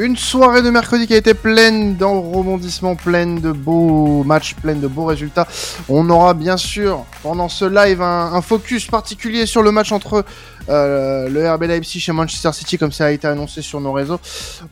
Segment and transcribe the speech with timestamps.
[0.00, 4.80] Une soirée de mercredi qui a été pleine de rebondissements, pleine de beaux matchs, pleine
[4.80, 5.46] de beaux résultats.
[5.90, 10.24] On aura bien sûr pendant ce live un, focus particulier sur le match entre
[10.68, 14.20] euh, le RB Leipzig et Manchester City comme ça a été annoncé sur nos réseaux.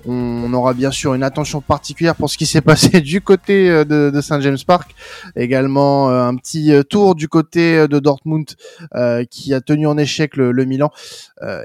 [0.06, 3.84] On, aura bien sûr une attention particulière pour ce qui s'est passé du côté euh,
[3.84, 4.94] de, Saint James Park.
[5.36, 8.46] Également euh, un petit tour du côté de Dortmund
[9.30, 10.90] qui a tenu en échec le, le Milan.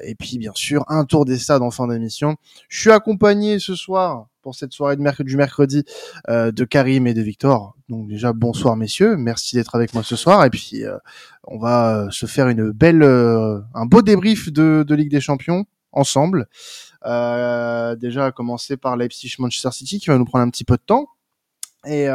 [0.03, 2.35] et puis bien sûr un tour des stades en fin d'émission.
[2.69, 5.85] Je suis accompagné ce soir pour cette soirée du mercredi
[6.29, 7.75] euh, de Karim et de Victor.
[7.89, 10.97] Donc déjà bonsoir messieurs, merci d'être avec moi ce soir et puis euh,
[11.45, 15.65] on va euh, se faire une belle, un beau débrief de, de Ligue des Champions
[15.93, 16.47] ensemble.
[17.03, 20.83] déjà à commencer par Leipzig Manchester City qui va nous prendre un petit peu de
[20.85, 21.07] temps
[21.87, 22.07] et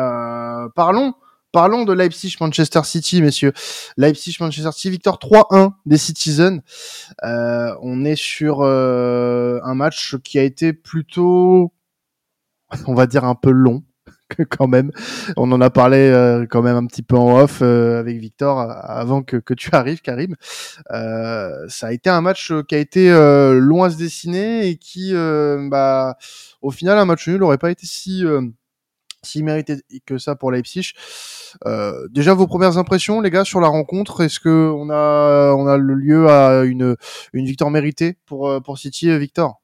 [0.74, 1.14] parlons.
[1.50, 3.55] Parlons de Leipzig Manchester City, messieurs.
[3.97, 6.60] Leipzig Manchester City, victoire 3-1 des Citizens.
[7.22, 11.72] on est sur un match qui a été plutôt
[12.86, 13.83] on va dire un peu long
[14.50, 14.91] quand même.
[15.36, 18.61] On en a parlé euh, quand même un petit peu en off euh, avec Victor
[18.61, 20.36] euh, avant que, que, tu arrives, Karim.
[20.91, 26.16] ça a été un match qui a été long à se dessiner et qui, bah,
[26.62, 28.24] au final, un match nul n'aurait pas été si
[29.24, 30.92] si mérité que ça pour Leipzig.
[32.11, 34.22] déjà vos premières impressions, les gars, sur la rencontre?
[34.22, 36.96] Est-ce que on a on a le lieu à une
[37.33, 39.61] une victoire méritée pour pour City, Victor?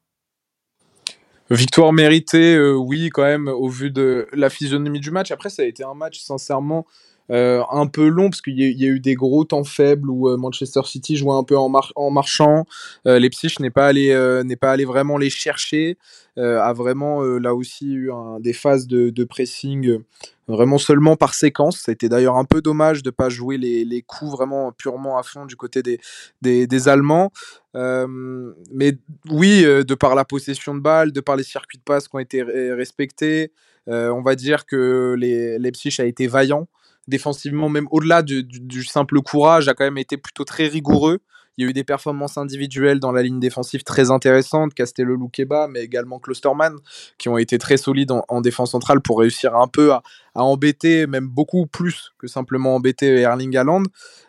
[1.51, 5.29] Victoire méritée, euh, oui, quand même, au vu de la physionomie du match.
[5.29, 6.87] Après, ça a été un match, sincèrement,
[7.31, 10.37] euh, un peu long, parce qu'il y, a eu des gros temps faibles où euh,
[10.37, 11.69] Manchester City jouait un peu en,
[12.09, 12.65] marchant.
[13.05, 15.97] Leipzig n'est pas, allé, n'est pas allé vraiment les chercher,
[16.37, 19.99] a vraiment, là aussi, eu des phases de, pressing
[20.47, 21.81] vraiment seulement par séquence.
[21.85, 25.23] C'était d'ailleurs un peu dommage de ne pas jouer les, les, coups vraiment purement à
[25.23, 25.99] fond du côté des,
[26.41, 27.31] des, Allemands.
[27.75, 28.97] Euh, mais
[29.29, 32.15] oui, euh, de par la possession de balles, de par les circuits de passe qui
[32.15, 33.51] ont été respectés,
[33.87, 36.67] euh, on va dire que les, Leipzig a été vaillant.
[37.07, 41.19] Défensivement, même au-delà du, simple courage, a quand même été plutôt très rigoureux.
[41.57, 45.67] Il y a eu des performances individuelles dans la ligne défensive très intéressantes, Castello Loukeba,
[45.69, 46.75] mais également Klosterman,
[47.17, 50.01] qui ont été très solides en, défense centrale pour réussir un peu à,
[50.33, 53.83] embêter, même beaucoup plus que simplement embêter Erling Haaland.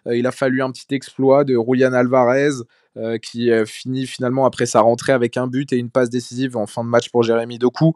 [0.06, 2.62] Euh, il a fallu un petit exploit de Julian Alvarez,
[2.96, 6.56] euh, qui euh, finit finalement après sa rentrée avec un but et une passe décisive
[6.56, 7.94] en fin de match pour Jérémy Doku,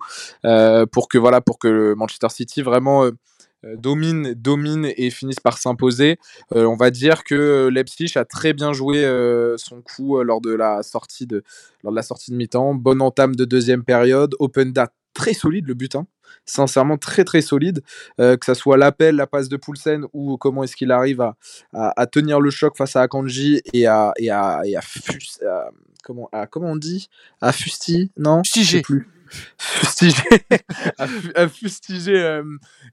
[0.90, 3.08] pour que voilà, pour que Manchester City vraiment
[3.64, 6.18] euh, domine, domine et finissent par s'imposer.
[6.54, 10.52] Euh, on va dire que Leipzig a très bien joué euh, son coup lors de
[10.52, 11.42] la sortie de
[11.82, 12.74] lors de la sortie de mi-temps.
[12.74, 14.34] Bonne entame de deuxième période.
[14.38, 15.94] Open date très solide le but.
[15.94, 16.06] Hein.
[16.46, 17.82] Sincèrement très très solide.
[18.18, 21.36] que ça soit l'appel, la passe de Poulsen ou comment est-ce qu'il arrive à,
[21.72, 24.80] à, tenir le choc face à Akanji et à, et à, et à,
[26.04, 27.08] comment, comment on dit?
[27.40, 28.42] À fusti Non?
[28.44, 29.08] Je sais plus
[29.58, 30.22] fustiger,
[31.34, 32.44] à, fustiger euh,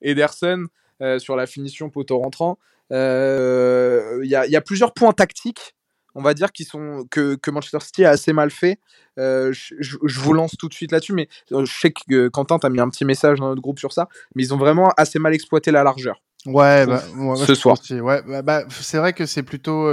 [0.02, 0.68] Ederson
[1.02, 2.58] euh, sur la finition poteau rentrant.
[2.92, 5.76] Euh, Il y, a, plusieurs points tactiques,
[6.16, 8.80] on va dire, qui sont, que, que Manchester City a assez mal fait.
[9.18, 12.80] je, vous lance tout de suite là-dessus, mais je sais que Quentin, tu as mis
[12.80, 15.72] un petit message dans notre groupe sur ça, mais ils ont vraiment assez mal exploité
[15.72, 16.22] la largeur.
[16.48, 17.04] Ouais, bah,
[17.36, 17.78] ce soir.
[17.92, 19.90] Ouais, bah, bah, c'est vrai que c'est plutôt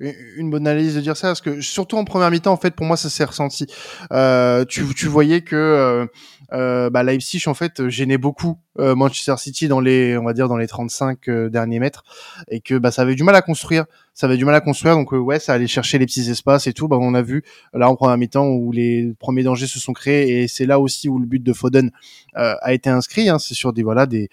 [0.00, 2.86] une bonne analyse de dire ça, parce que surtout en première mi-temps, en fait, pour
[2.86, 3.66] moi, ça s'est ressenti.
[4.12, 6.08] Euh, tu, tu voyais que
[6.52, 10.32] euh, euh, bah, Leipzig en fait gênait beaucoup euh, Manchester City dans les on va
[10.32, 12.04] dire dans les 35 euh, derniers mètres
[12.48, 13.86] et que bah ça avait du mal à construire.
[14.14, 16.66] Ça avait du mal à construire donc euh, ouais ça allait chercher les petits espaces
[16.66, 16.88] et tout.
[16.88, 17.42] Bah on a vu
[17.72, 21.08] là en première mi-temps où les premiers dangers se sont créés et c'est là aussi
[21.08, 21.90] où le but de Foden
[22.34, 24.30] a été inscrit hein, c'est sur des voilà des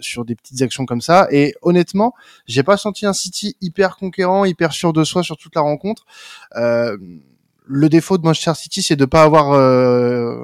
[0.00, 1.28] sur des petites actions comme ça.
[1.30, 2.14] Et honnêtement
[2.46, 6.04] j'ai pas senti un City hyper conquérant hyper sûr de soi sur toute la rencontre.
[6.56, 6.96] Euh,
[7.66, 10.36] le défaut de Manchester City, c'est de pas avoir euh,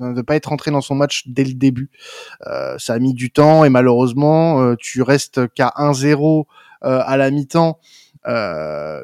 [0.00, 1.90] de pas être rentré dans son match dès le début.
[2.46, 6.44] Euh, ça a mis du temps et malheureusement, euh, tu restes qu'à 1-0
[6.84, 7.78] euh, à la mi-temps.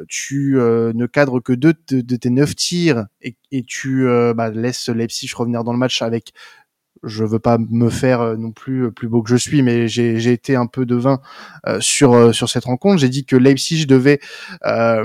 [0.08, 5.64] tu ne cadres que deux de, tes neuf tirs et, tu bah, laisses Leipzig revenir
[5.64, 6.32] dans le match avec
[7.02, 10.54] je veux pas me faire non plus plus beau que je suis, mais j'ai été
[10.54, 11.20] un peu de vin
[11.80, 12.98] sur sur cette rencontre.
[12.98, 14.20] J'ai dit que Leipzig devait
[14.66, 15.04] euh,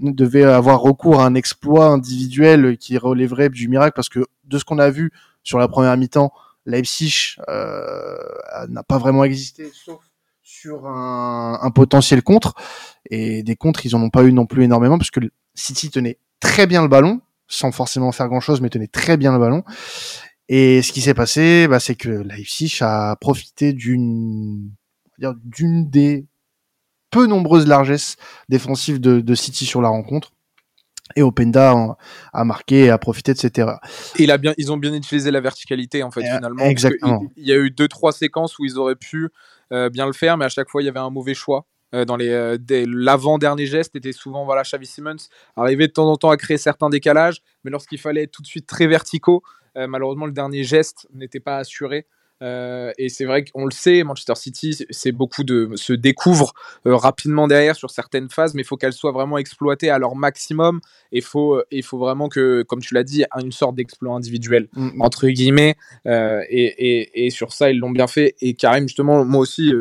[0.00, 4.64] devait avoir recours à un exploit individuel qui relèverait du miracle parce que de ce
[4.64, 5.12] qu'on a vu
[5.42, 6.32] sur la première mi-temps,
[6.66, 8.16] Leipzig euh,
[8.68, 10.00] n'a pas vraiment existé sauf
[10.42, 12.54] sur un, potentiel contre.
[13.10, 15.20] Et des contres ils en ont pas eu non plus énormément parce que
[15.54, 19.32] City tenait très bien le ballon sans forcément faire grand chose mais tenait très bien
[19.32, 19.62] le ballon.
[20.48, 24.70] Et ce qui s'est passé bah, c'est que Leipzig a profité d'une
[25.18, 26.26] d'une des
[27.14, 28.16] peu nombreuses largesses
[28.48, 30.32] défensives de, City sur la rencontre.
[31.14, 31.96] et Openda
[32.32, 33.78] a marqué et a profité de cette erreur.
[34.18, 36.64] il a bien, ils ont bien utilisé la verticalité en fait finalement.
[36.64, 37.22] Exactement.
[37.36, 39.28] Il, y a eu deux trois séquences où ils auraient pu
[39.70, 41.66] bien le faire, mais à chaque fois il y avait un mauvais choix.
[41.92, 46.30] dans les l'avant dernier geste était souvent voilà Xavi Simmons arrivait de temps en temps
[46.30, 49.44] à créer certains décalages, mais lorsqu'il fallait être tout de suite très verticaux,
[49.76, 52.06] malheureusement le dernier geste n'était pas assuré.
[52.44, 56.52] Euh, et c'est vrai qu'on le sait, Manchester City, c'est beaucoup de se découvre
[56.86, 60.14] euh, rapidement derrière sur certaines phases, mais il faut qu'elles soient vraiment exploitées à leur
[60.14, 60.80] maximum.
[61.10, 64.68] Et il faut, il faut vraiment que, comme tu l'as dit, une sorte d'exploit individuel
[64.74, 65.02] mm, mm.
[65.02, 65.76] entre guillemets.
[66.06, 68.34] Euh, et, et, et, sur ça, ils l'ont bien fait.
[68.40, 69.72] Et Karim, justement, moi aussi,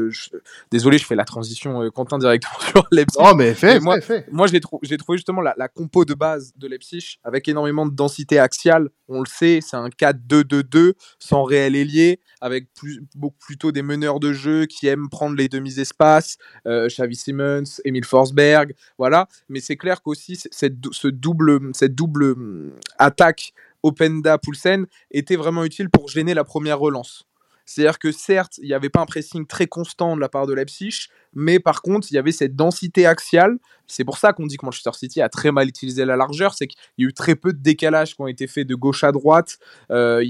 [0.71, 3.17] désolé, je fais la transition Quentin directement sur Leipzig.
[3.19, 4.25] Oh, mais fait, moi, fait.
[4.31, 4.59] moi, j'ai
[4.97, 8.89] trouvé justement la, la, compo de base de Leipzig avec énormément de densité axiale.
[9.09, 14.19] On le sait, c'est un 4-2-2-2 sans réel ailier avec plus, beaucoup plutôt des meneurs
[14.19, 19.27] de jeu qui aiment prendre les demi-espaces, euh, Xavi Simmons, Emile Forsberg, voilà.
[19.49, 23.53] Mais c'est clair qu'aussi cette, ce double, cette double hum, attaque
[23.83, 27.25] Openda-Poulsen était vraiment utile pour gêner la première relance.
[27.65, 30.53] C'est-à-dire que certes, il n'y avait pas un pressing très constant de la part de
[30.53, 33.57] Leipzig, mais par contre, il y avait cette densité axiale.
[33.87, 36.67] C'est pour ça qu'on dit que Manchester City a très mal utilisé la largeur, c'est
[36.67, 39.11] qu'il y a eu très peu de décalages qui ont été faits de gauche à
[39.11, 39.57] droite.
[39.91, 40.23] Euh,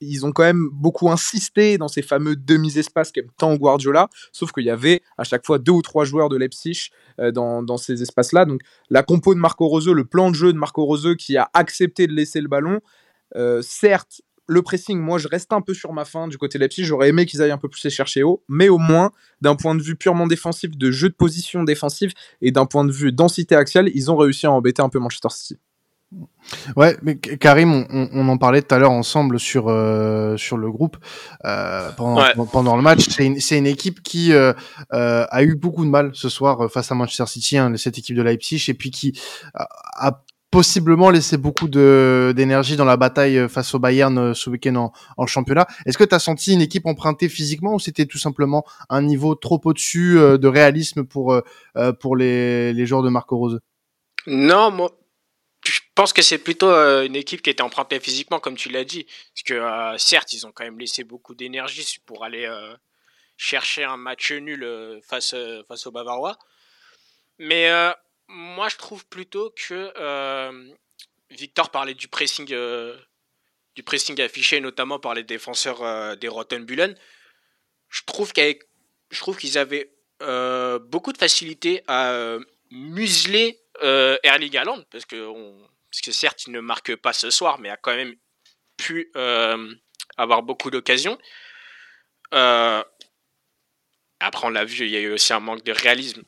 [0.00, 4.64] ils ont quand même beaucoup insisté dans ces fameux demi-espaces qu'aime tant Guardiola, sauf qu'il
[4.64, 6.90] y avait à chaque fois deux ou trois joueurs de Leipzig
[7.20, 8.44] euh, dans, ces espaces-là.
[8.44, 11.50] Donc la compo de Marco Rose, le plan de jeu de Marco Rose qui a
[11.54, 12.80] accepté de laisser le ballon,
[13.36, 16.84] euh, certes, le pressing, moi, je reste un peu sur ma fin du côté Leipzig.
[16.84, 19.12] J'aurais aimé qu'ils aillent un peu plus les chercher haut, mais au moins,
[19.42, 22.90] d'un point de vue purement défensif, de jeu de position défensif et d'un point de
[22.90, 25.58] vue densité axiale, ils ont réussi à embêter un peu Manchester City.
[26.74, 30.96] Ouais, mais Karim, on, en parlait tout à l'heure ensemble sur euh, sur le groupe
[31.44, 33.08] euh, pendant, pendant le match.
[33.10, 34.54] C'est une, une, équipe qui euh,
[34.90, 38.22] a eu beaucoup de mal ce soir face à Manchester City, hein, cette équipe de
[38.22, 39.20] Leipzig, et puis qui
[39.52, 44.48] a possiblement laissé beaucoup de d'énergie dans la bataille euh, face au Bayern euh, ce
[44.48, 45.66] week-end en, en, championnat.
[45.84, 49.34] Est-ce que tu as senti une équipe empruntée physiquement ou c'était tout simplement un niveau
[49.34, 51.40] trop au-dessus euh, de réalisme pour
[52.00, 53.60] pour les, les joueurs de Marco Rose?
[54.26, 54.90] Non, moi
[55.64, 59.06] je pense que c'est plutôt une équipe qui était empruntée physiquement comme tu l'as dit
[59.34, 62.48] parce que certes, ils ont quand même laissé beaucoup d'énergie pour aller
[63.36, 64.66] chercher un match nul
[65.02, 65.34] face
[65.66, 66.38] face aux Bavarois.
[67.38, 67.68] Mais
[68.58, 70.74] moi, je trouve plutôt que euh,
[71.30, 72.98] Victor parlait du pressing, euh,
[73.76, 76.98] du pressing affiché, notamment par les défenseurs euh, des Rottenbullen.
[77.88, 79.94] Je trouve je trouve qu'ils avaient
[80.90, 82.36] beaucoup de facilité à
[82.72, 83.60] museler
[84.24, 85.16] Erling Haaland, parce que,
[85.92, 88.16] parce que certes, il ne marque pas ce soir, mais a quand même
[88.76, 89.12] pu
[90.16, 91.16] avoir beaucoup d'occasions.
[92.32, 93.06] après,
[94.42, 96.24] on l'a vu, il y a eu aussi un manque de réalisme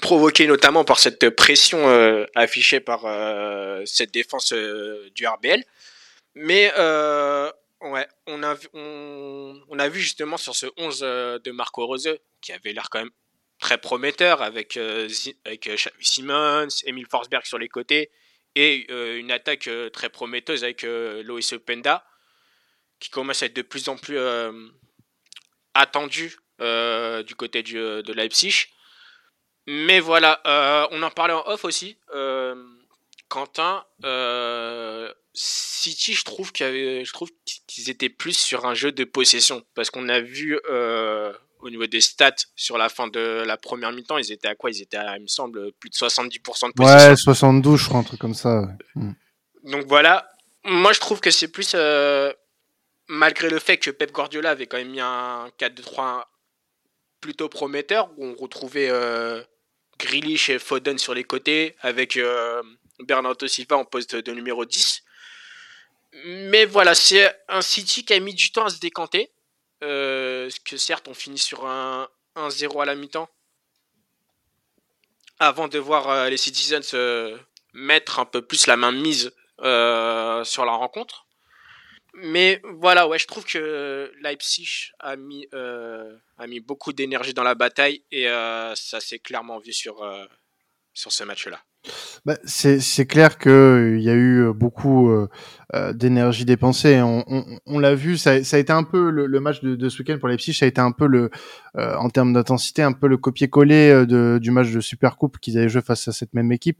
[0.00, 5.64] provoqué notamment par cette pression euh, affichée par euh, cette défense euh, du RBL.
[6.34, 12.72] Mais on a, on, a vu justement sur ce 11 de Marco Rose qui avait
[12.72, 13.10] l'air quand même
[13.58, 14.78] très prometteur avec,
[15.44, 15.70] avec
[16.00, 18.10] Simmons, Emile Forsberg sur les côtés
[18.54, 22.06] et une attaque très prometteuse avec Loïs Openda
[23.00, 24.18] qui commence à être de plus en plus
[25.74, 28.68] attendu du côté de Leipzig.
[29.72, 31.96] Mais voilà, euh, on en parlait en off aussi.
[32.12, 32.56] Euh,
[33.28, 40.08] Quentin, euh, City, je trouve qu'ils étaient plus sur un jeu de possession parce qu'on
[40.08, 40.58] a vu
[41.60, 44.70] au niveau des stats sur la fin de la première mi-temps, ils étaient à quoi?
[44.70, 47.10] Ils étaient à, il me semble, plus de 70% de possession.
[47.10, 48.66] Ouais, 72, je crois, un truc comme ça.
[48.96, 49.12] Hmm.
[49.64, 50.28] Donc voilà,
[50.64, 51.76] moi je trouve que c'est plus
[53.06, 56.24] malgré le fait que Pep Guardiola avait quand même mis un 4-2-3
[57.20, 59.42] plutôt prometteur où on retrouvait euh,
[60.00, 62.62] Grealish et Foden sur les côtés avec euh,
[63.00, 65.02] Bernardo Silva en poste de numéro 10.
[66.24, 69.30] Mais voilà, c'est un City qui a mis du temps à se décanter.
[69.82, 73.28] Euh, que certes, on finit sur un 1-0 à la mi-temps.
[75.38, 76.96] Avant de voir euh, les Citizens
[77.72, 81.26] mettre un peu plus la main mise sur la rencontre.
[82.14, 87.42] Mais voilà, ouais, je trouve que Leipzig a mis, euh, a mis beaucoup d'énergie dans
[87.42, 90.26] la bataille et euh, ça s'est clairement vu sur, euh,
[90.92, 91.62] sur ce match-là.
[92.24, 95.10] Bah, c'est clair qu'il y a eu beaucoup
[95.74, 97.00] euh, d'énergie dépensée.
[97.00, 99.76] On, on, on l'a vu, ça, ça, a été un peu le, le match de,
[99.76, 101.30] de, ce week-end pour Leipzig, ça a été un peu le,
[101.76, 105.38] euh, en termes d'intensité, un peu le copier-coller euh, de, du match de Super Coupe
[105.38, 106.78] qu'ils avaient joué face à cette même équipe.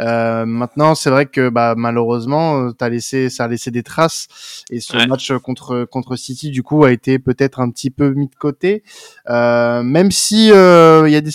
[0.00, 4.26] Euh, maintenant, c'est vrai que bah, malheureusement, as laissé, ça a laissé des traces
[4.70, 8.26] et ce match contre contre City du coup a été peut-être un petit peu mis
[8.26, 8.82] de côté,
[9.28, 11.30] même si il y a des,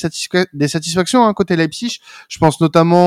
[0.54, 2.00] des satisfactions hein, côté Leipzig.
[2.28, 3.07] Je pense notamment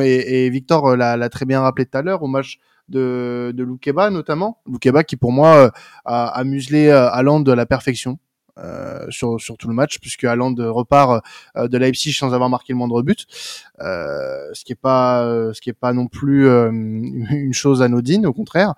[0.00, 2.58] et, Victor l'a très bien rappelé tout à l'heure, au match
[2.88, 4.60] de, de Loukeba notamment.
[4.66, 5.70] Loukeba qui pour moi
[6.04, 8.18] a, a muselé Haaland de la perfection.
[8.58, 11.24] Euh, sur, tout le match puisque Haaland repart
[11.56, 13.24] euh, de Leipzig sans avoir marqué le moindre but
[13.80, 18.34] euh, ce qui est pas ce qui est pas non plus une chose anodine au
[18.34, 18.74] contraire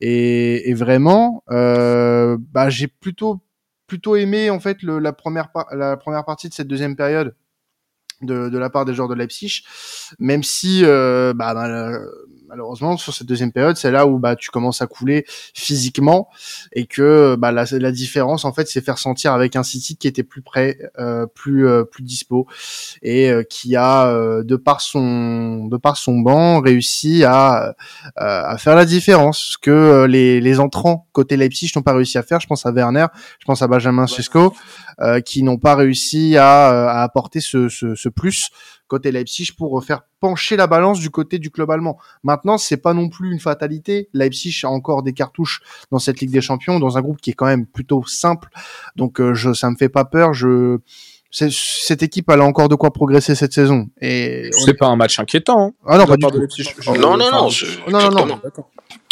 [0.00, 3.40] et, et vraiment bah, j'ai plutôt
[3.88, 5.50] plutôt aimé en fait la première
[6.24, 7.34] partie de cette deuxième période
[8.22, 9.62] de, la part des joueurs de Leipzig
[10.18, 11.98] même si bah, bah,
[12.48, 15.24] malheureusement sur cette deuxième période c'est là où bah tu commences à couler
[15.54, 16.28] physiquement
[16.72, 20.08] et que bah la, la différence en fait c'est faire sentir avec un City qui
[20.08, 22.46] était plus près euh, plus euh, plus dispo
[23.02, 27.74] et euh, qui a euh, de par son de par son banc réussi à
[28.16, 29.38] à faire la différence.
[29.52, 32.70] Ce que les les entrants côté Leipzig n'ont pas réussi à faire je pense à
[32.72, 33.06] Werner
[33.38, 34.54] je pense à Benjamin Sesko
[35.24, 38.50] qui n'ont pas réussi à, à apporter ce, ce, ce plus
[38.88, 41.98] côté Leipzig pour faire pencher la balance du côté du club allemand.
[42.24, 44.08] Maintenant, c'est pas non plus une fatalité.
[44.12, 45.60] Leipzig a encore des cartouches
[45.92, 48.48] dans cette Ligue des Champions, dans un groupe qui est quand même plutôt simple.
[48.96, 50.34] Donc, euh, je, ça me fait pas peur.
[50.34, 50.78] Je
[51.30, 55.18] cette équipe elle a encore de quoi progresser cette saison et c'est pas un match
[55.18, 55.72] inquiétant hein.
[55.86, 56.38] ah non pas du tout.
[56.98, 57.48] non non non
[57.90, 58.40] non non non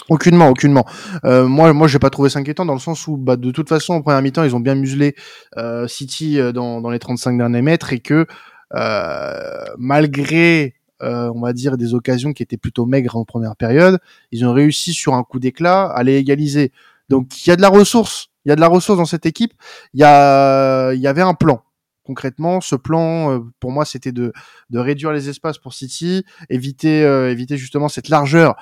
[0.08, 0.84] Aucunement, aucunement.
[1.24, 3.68] Euh, moi, moi, j'ai pas trouvé ça inquiétant dans le sens où, bah, de toute
[3.68, 5.16] façon, en première mi-temps, ils ont bien muselé
[5.56, 8.24] euh, City euh, dans, dans les 35 derniers mètres et que euh,
[8.72, 13.98] malgré euh, on va dire des occasions qui étaient plutôt maigres en première période,
[14.32, 16.72] ils ont réussi sur un coup d'éclat à les égaliser.
[17.08, 19.26] Donc il y a de la ressource, il y a de la ressource dans cette
[19.26, 19.52] équipe.
[19.92, 21.62] Il y a, il y avait un plan.
[22.04, 24.32] Concrètement, ce plan, euh, pour moi, c'était de,
[24.70, 28.56] de réduire les espaces pour City, éviter, éviter justement cette largeur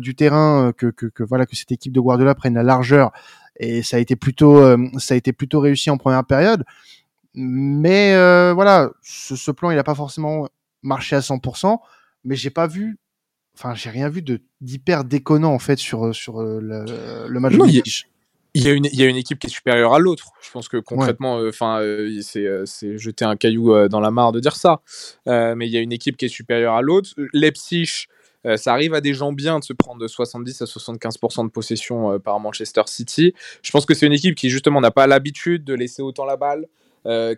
[0.00, 3.12] du terrain que, que, que, voilà que cette équipe de Guardiola prenne la largeur.
[3.60, 6.64] Et ça a été plutôt, ça a été plutôt réussi en première période.
[7.34, 10.48] Mais euh, voilà, ce, ce, plan, il n'a pas forcément
[10.82, 11.78] marché à 100%,
[12.24, 12.98] mais j'ai pas vu,
[13.56, 17.54] enfin, j'ai rien vu de d'hyper déconnant en fait sur sur euh, le, le match
[17.54, 17.70] non, de
[18.56, 20.30] il y, a une, il y a une équipe qui est supérieure à l'autre.
[20.40, 21.80] Je pense que concrètement, euh, enfin,
[22.22, 24.80] c'est, c'est jeter un caillou dans la mare de dire ça.
[25.26, 27.10] mais il y a une équipe qui est supérieure à l'autre.
[27.32, 28.06] Leipzig,
[28.54, 32.20] ça arrive à des gens bien de se prendre de 70 à 75% de possession
[32.20, 33.34] par Manchester City.
[33.62, 36.36] Je pense que c'est une équipe qui justement n'a pas l'habitude de laisser autant la
[36.36, 36.68] balle, euh,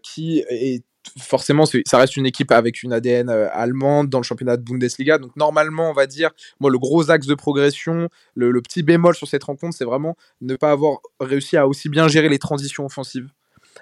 [0.03, 0.83] qui est
[1.19, 5.19] forcément, ça reste une équipe avec une ADN euh, allemande dans le championnat de Bundesliga.
[5.19, 6.31] Donc normalement, on va dire,
[6.61, 10.57] moi, le gros axe de progression, le, petit bémol sur cette rencontre, c'est vraiment ne
[10.57, 13.29] pas avoir réussi à aussi bien gérer les transitions offensives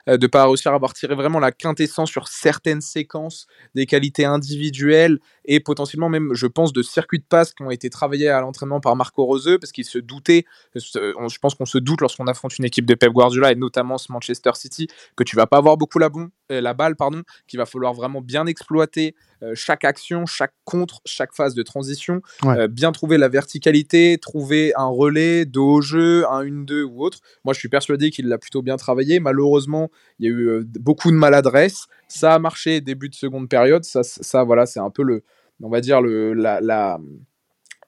[0.09, 4.25] euh, de pas réussir à avoir tiré vraiment la quintessence sur certaines séquences, des qualités
[4.25, 8.41] individuelles et potentiellement même, je pense, de circuits de passe qui ont été travaillés à
[8.41, 12.59] l'entraînement par Marco Rose parce qu'il se doutait, je pense qu'on se doute lorsqu'on affronte
[12.59, 15.77] une équipe de Pep Guardiola et notamment ce Manchester City, que tu vas pas avoir
[15.77, 19.85] beaucoup la, bon, euh, la balle, pardon, qu'il va falloir vraiment bien exploiter euh, chaque
[19.85, 22.23] action, chaque contre, chaque phase de transition,
[22.71, 27.19] bien trouver la verticalité, trouver un relais de haut jeu, un 1-2 ou autre.
[27.45, 29.21] Moi, je suis persuadé qu'il l'a plutôt bien travaillé.
[29.21, 31.87] Malheureusement, il y a eu euh, beaucoup de maladresse.
[32.15, 33.83] Ça a marché début de seconde période.
[33.83, 35.25] Ça, ça voilà, c'est un peu le,
[35.61, 37.01] on va dire le, la, la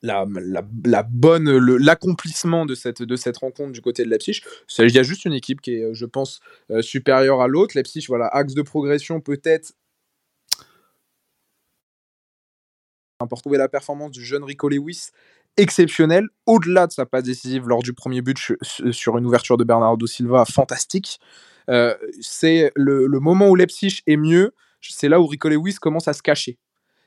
[0.02, 0.26] la,
[0.84, 4.40] la, bonne l'accomplissement de cette de cette rencontre du côté de Leipzig.
[4.78, 6.40] Il y a juste une équipe qui est euh, je pense
[6.72, 7.76] euh, supérieure à l'autre.
[7.76, 9.72] Leipzig voilà axe de progression peut-être.
[13.30, 15.10] Pour trouver la performance du jeune Rico Lewis
[15.56, 16.26] exceptionnel.
[16.46, 18.38] Au-delà de sa passe décisive lors du premier but
[18.90, 21.20] sur une ouverture de Bernardo Silva fantastique
[22.20, 26.22] c'est le, moment où Leipzig est mieux, c'est là où Rico Lewis commence à se
[26.22, 26.58] cacher.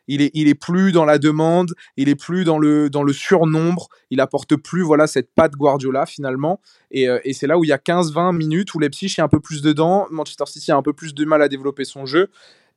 [0.10, 3.14] Il est, il est plus dans la demande, il est plus dans le, dans le
[3.14, 6.60] surnombre, il apporte plus voilà cette patte Guardiola finalement.
[6.90, 9.40] Et, euh, c'est là où il y a 15-20 minutes où Leipzig est un peu
[9.40, 12.30] plus dedans, Manchester City a un peu plus de mal à développer son jeu.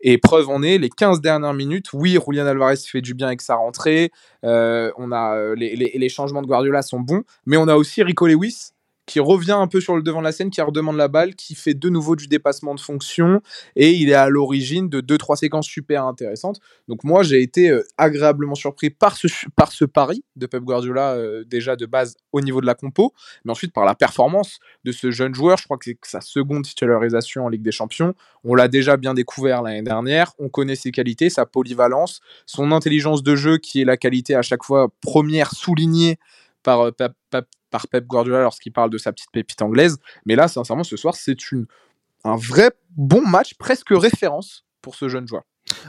[0.03, 3.41] Et preuve en est, les 15 dernières minutes, oui, Julian Alvarez fait du bien avec
[3.41, 4.11] sa rentrée,
[4.45, 8.03] euh, on a, les, les, les, changements de Guardiola sont bons, mais on a aussi
[8.03, 8.73] Rico Lewis
[9.13, 11.55] qui revient un peu sur le devant de la scène, qui redemande la balle, qui
[11.55, 13.43] fait de nouveau du dépassement de fonction,
[13.77, 16.61] et il est à l'origine de deux trois séquences super intéressantes.
[16.89, 21.13] Donc moi j'ai été euh, agréablement surpris par ce par ce pari de Pep Guardiola
[21.13, 23.13] euh, déjà de base au niveau de la compo,
[23.45, 25.59] mais ensuite par la performance de ce jeune joueur.
[25.59, 28.15] Je crois que c'est sa seconde titularisation en Ligue des Champions.
[28.45, 30.33] On l'a déjà bien découvert l'année dernière.
[30.39, 34.43] On connaît ses qualités, sa polyvalence, son intelligence de jeu qui est la qualité à
[34.43, 36.19] chaque fois première soulignée
[36.63, 37.13] par euh, Pep,
[37.73, 39.99] par Pep Guardiola lorsqu'il parle de sa petite pépite anglaise.
[40.25, 41.37] Mais là, sincèrement, ce soir, c'est
[42.23, 45.43] un vrai bon match, presque référence pour ce jeune joueur.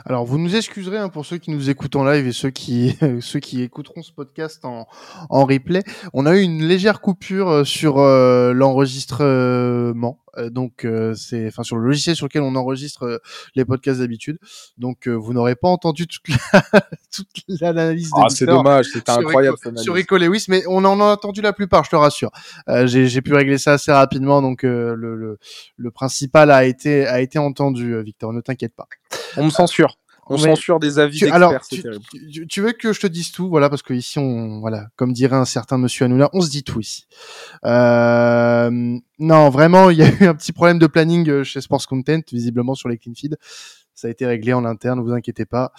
[0.05, 2.97] Alors, vous nous excuserez hein, pour ceux qui nous écoutent en live et ceux qui
[3.21, 4.87] ceux qui écouteront ce podcast en,
[5.29, 5.83] en replay.
[6.13, 11.77] On a eu une légère coupure euh, sur euh, l'enregistrement, euh, donc c'est enfin sur
[11.77, 13.21] le logiciel sur lequel on enregistre
[13.55, 14.37] les podcasts d'habitude.
[14.77, 16.23] Donc, vous n'aurez pas entendu toute
[17.11, 18.11] toute l'analyse.
[18.15, 19.57] Ah, c'est dommage, c'était incroyable.
[19.77, 22.31] sur Rico Lewis, mais on en a entendu la plupart, je te rassure.
[22.85, 25.37] J'ai pu régler ça assez rapidement, donc le, le,
[25.77, 28.33] le principal a été a été entendu, Victor.
[28.33, 28.87] Ne t'inquiète pas.
[29.37, 29.97] On me censure.
[30.27, 31.53] On censure des avis tu, alors,
[32.49, 35.35] tu, veux que je te dise tout, voilà, parce que ici, on, voilà, comme dirait
[35.35, 37.07] un certain Monsieur Hanouna, on se dit tout ici.
[37.65, 41.85] Euh, non, vraiment, il y a eu un petit problème de planning euh, chez Sports
[41.87, 43.35] Content, visiblement sur les clean feeds.
[43.95, 45.73] Ça a été réglé en interne, ne vous inquiétez pas.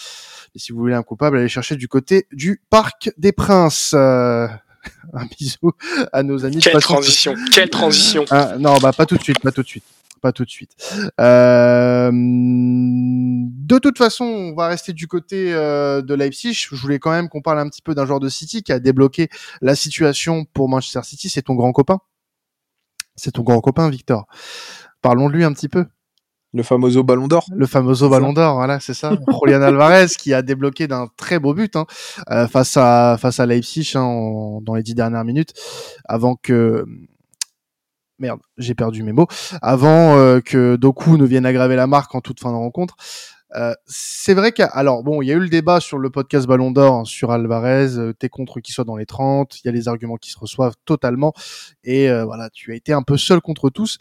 [0.55, 3.93] Et si vous voulez un coupable, allez chercher du côté du Parc des Princes.
[3.95, 4.47] Euh,
[5.15, 5.73] un bisou
[6.13, 6.59] à nos amis.
[6.59, 8.27] Quelle transition, quelle transition.
[8.31, 9.85] Ah, non, bah pas tout de suite, pas tout de suite
[10.25, 10.75] pas tout de suite.
[11.21, 16.55] Euh, de toute façon, on va rester du côté euh, de Leipzig.
[16.55, 18.79] Je voulais quand même qu'on parle un petit peu d'un joueur de City qui a
[18.79, 19.29] débloqué
[19.61, 21.29] la situation pour Manchester City.
[21.29, 21.99] C'est ton grand copain.
[23.17, 24.27] C'est ton grand copain, Victor.
[25.03, 25.85] Parlons de lui un petit peu.
[26.55, 27.45] Le fameux Ballon d'Or.
[27.55, 29.11] Le fameux Ballon d'Or, voilà, c'est ça.
[29.45, 31.85] Julian Alvarez qui a débloqué d'un très beau but hein,
[32.31, 35.53] euh, face à face à Leipzig hein, dans les dix dernières minutes,
[36.07, 36.87] avant que
[38.25, 39.27] merde, j'ai perdu mes mots,
[39.61, 42.97] avant euh, que Doku ne vienne aggraver la marque en toute fin de rencontre.
[43.55, 46.47] Euh, c'est vrai qu'il alors bon, il y a eu le débat sur le podcast
[46.47, 49.73] Ballon d'Or sur Alvarez, euh, t'es contre qu'il soit dans les 30, il y a
[49.73, 51.35] les arguments qui se reçoivent totalement
[51.85, 53.99] et voilà, tu as été un peu seul contre tous.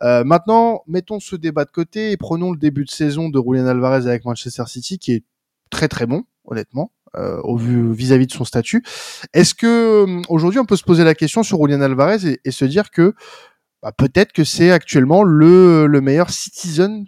[0.00, 4.06] maintenant, mettons ce débat de côté et prenons le début de saison de Julian Alvarez
[4.06, 5.24] avec Manchester City qui est
[5.70, 6.92] très très bon, honnêtement.
[7.14, 8.84] au vu vis-à-vis de son statut.
[9.32, 12.90] Est-ce que aujourd'hui on peut se poser la question sur Julian Alvarez et se dire
[12.90, 13.14] que
[13.82, 17.04] bah, peut-être que c'est actuellement le, le meilleur Citizen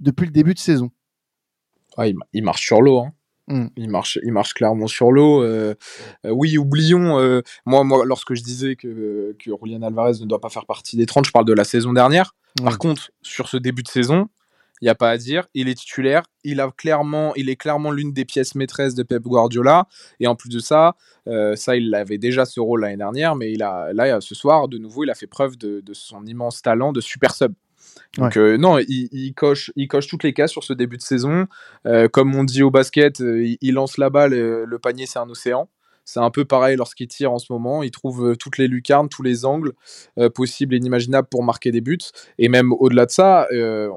[0.00, 0.90] depuis le début de saison.
[1.96, 3.00] Ah, il, marche sur l'eau.
[3.00, 3.12] Hein.
[3.48, 3.68] Hmm.
[3.76, 5.42] Il, marche, il marche clairement sur l'eau.
[5.42, 5.74] Euh,
[6.24, 10.40] euh, oui, oublions, euh, moi, moi, lorsque je disais que, que Julian Alvarez ne doit
[10.40, 12.36] pas faire partie des 30, je parle de la saison dernière.
[12.62, 14.28] Par contre, sur ce début de saison,
[14.80, 15.46] il n'y a pas à dire.
[15.54, 16.22] Il est titulaire.
[16.44, 19.86] Il, a clairement, il est clairement l'une des pièces maîtresses de Pep Guardiola.
[20.20, 23.34] Et en plus de ça, euh, ça, il avait déjà ce rôle l'année dernière.
[23.36, 26.62] Mais il a, là, ce soir, de nouveau, il a fait preuve de, son immense
[26.62, 27.52] talent de super sub.
[28.16, 31.46] Donc euh, non, il, coche, il coche toutes les cases sur ce début de saison.
[31.86, 35.68] Euh, comme on dit au basket, il, lance la balle, le panier c'est un océan.
[36.08, 37.82] C'est un peu pareil lorsqu'il tire en ce moment.
[37.82, 39.74] Il trouve euh, toutes les lucarnes, tous les angles
[40.18, 41.98] euh, possibles et inimaginables pour marquer des buts.
[42.38, 43.90] Et même au-delà de ça, euh,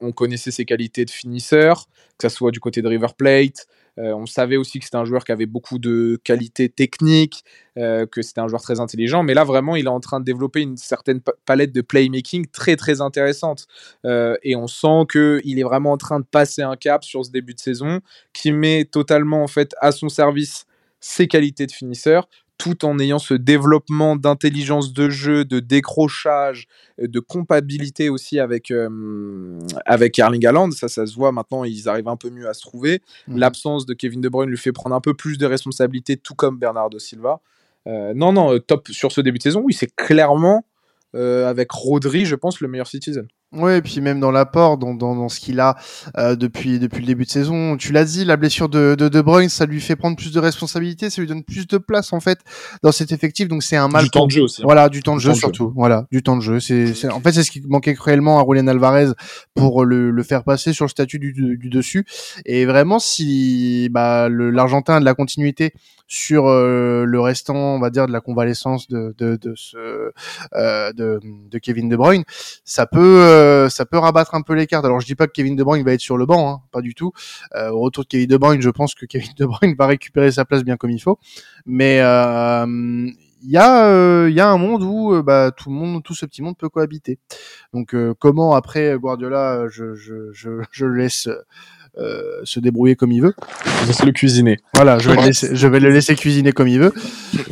[0.00, 1.86] on, connaissait ses qualités de finisseur,
[2.18, 3.66] que ce soit du côté de River Plate.
[3.96, 8.40] on savait aussi que c'était un joueur qui avait beaucoup de qualités techniques, que c'était
[8.40, 9.24] un joueur très intelligent.
[9.24, 12.76] Mais là, vraiment, il est en train de développer une certaine palette de playmaking très,
[12.76, 13.66] très intéressante.
[14.04, 17.54] et on sent qu'il est vraiment en train de passer un cap sur ce début
[17.54, 18.00] de saison
[18.32, 20.66] qui met totalement en fait à son service
[21.00, 22.28] ses qualités de finisseur,
[22.58, 26.66] tout en ayant ce développement d'intelligence de jeu, de décrochage,
[27.00, 30.70] euh, de compatibilité aussi avec, euh, avec Erling Haaland.
[30.70, 33.02] Ça, ça se voit maintenant, ils arrivent un peu mieux à se trouver.
[33.28, 33.38] Mmh.
[33.38, 36.58] L'absence de Kevin De Bruyne lui fait prendre un peu plus de responsabilités, tout comme
[36.58, 37.40] Bernardo Silva.
[37.86, 39.62] Euh, non, non, top sur ce début de saison.
[39.64, 40.64] Oui, c'est clairement,
[41.14, 43.26] avec Rodri, je pense, le meilleur citizen.
[43.52, 45.76] Oui, et puis même dans l'apport, dans, dans, dans, ce qu'il a
[46.18, 47.76] euh, depuis depuis le début de saison.
[47.76, 50.40] Tu l'as dit, la blessure de, de De Bruyne, ça lui fait prendre plus de
[50.40, 52.40] responsabilités, ça lui donne plus de place en fait
[52.82, 53.46] dans cet effectif.
[53.46, 54.04] Donc c'est un mal.
[54.04, 54.62] Du temps de jeu aussi.
[54.62, 54.64] Hein.
[54.66, 55.72] Voilà, du temps de jeu surtout.
[55.76, 56.58] Voilà, du temps de jeu.
[56.60, 59.12] C'est en fait c'est ce qui manquait cruellement à Julian Alvarez
[59.54, 62.04] pour le, le faire passer sur le statut du, du dessus.
[62.44, 65.72] Et vraiment, si bah, l'Argentin a de la continuité
[66.08, 70.12] sur euh, le restant, on va dire, de la convalescence de, de, de ce
[70.54, 72.22] euh, de, de Kevin De Bruyne,
[72.64, 72.98] ça peut
[73.36, 74.84] euh, ça peut rabattre un peu les cartes.
[74.84, 76.80] Alors je dis pas que Kevin De Bruyne va être sur le banc, hein, pas
[76.80, 77.12] du tout.
[77.54, 80.30] Euh, au retour de Kevin De Bruyne, je pense que Kevin De Bruyne va récupérer
[80.30, 81.18] sa place bien comme il faut.
[81.64, 82.66] Mais euh,
[83.42, 86.26] il y a il y a un monde où bah, tout le monde tout ce
[86.26, 87.18] petit monde peut cohabiter.
[87.72, 91.28] Donc comment après Guardiola je je je, je laisse
[91.98, 93.34] euh, se débrouiller comme il veut?
[93.86, 94.58] Laisse le cuisiner.
[94.74, 96.92] Voilà, je vais, le laisser, je vais le laisser cuisiner comme il veut.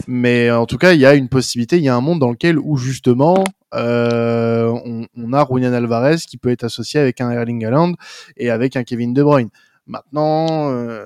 [0.07, 2.31] Mais en tout cas, il y a une possibilité, il y a un monde dans
[2.31, 3.43] lequel où justement
[3.75, 7.95] on, on, a Julian Alvarez qui peut être associé avec un Erling Haaland
[8.37, 9.51] et avec un Kevin De Bruyne.
[9.87, 11.05] Maintenant, euh,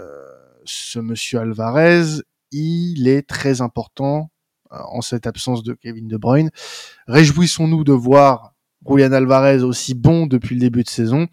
[0.64, 4.31] ce monsieur Alvarez, il est très important
[4.72, 6.50] euh, en cette absence de Kevin De Bruyne.
[7.09, 8.54] Réjouissons-nous de voir
[8.88, 11.26] Julian Alvarez aussi bon depuis le début de saison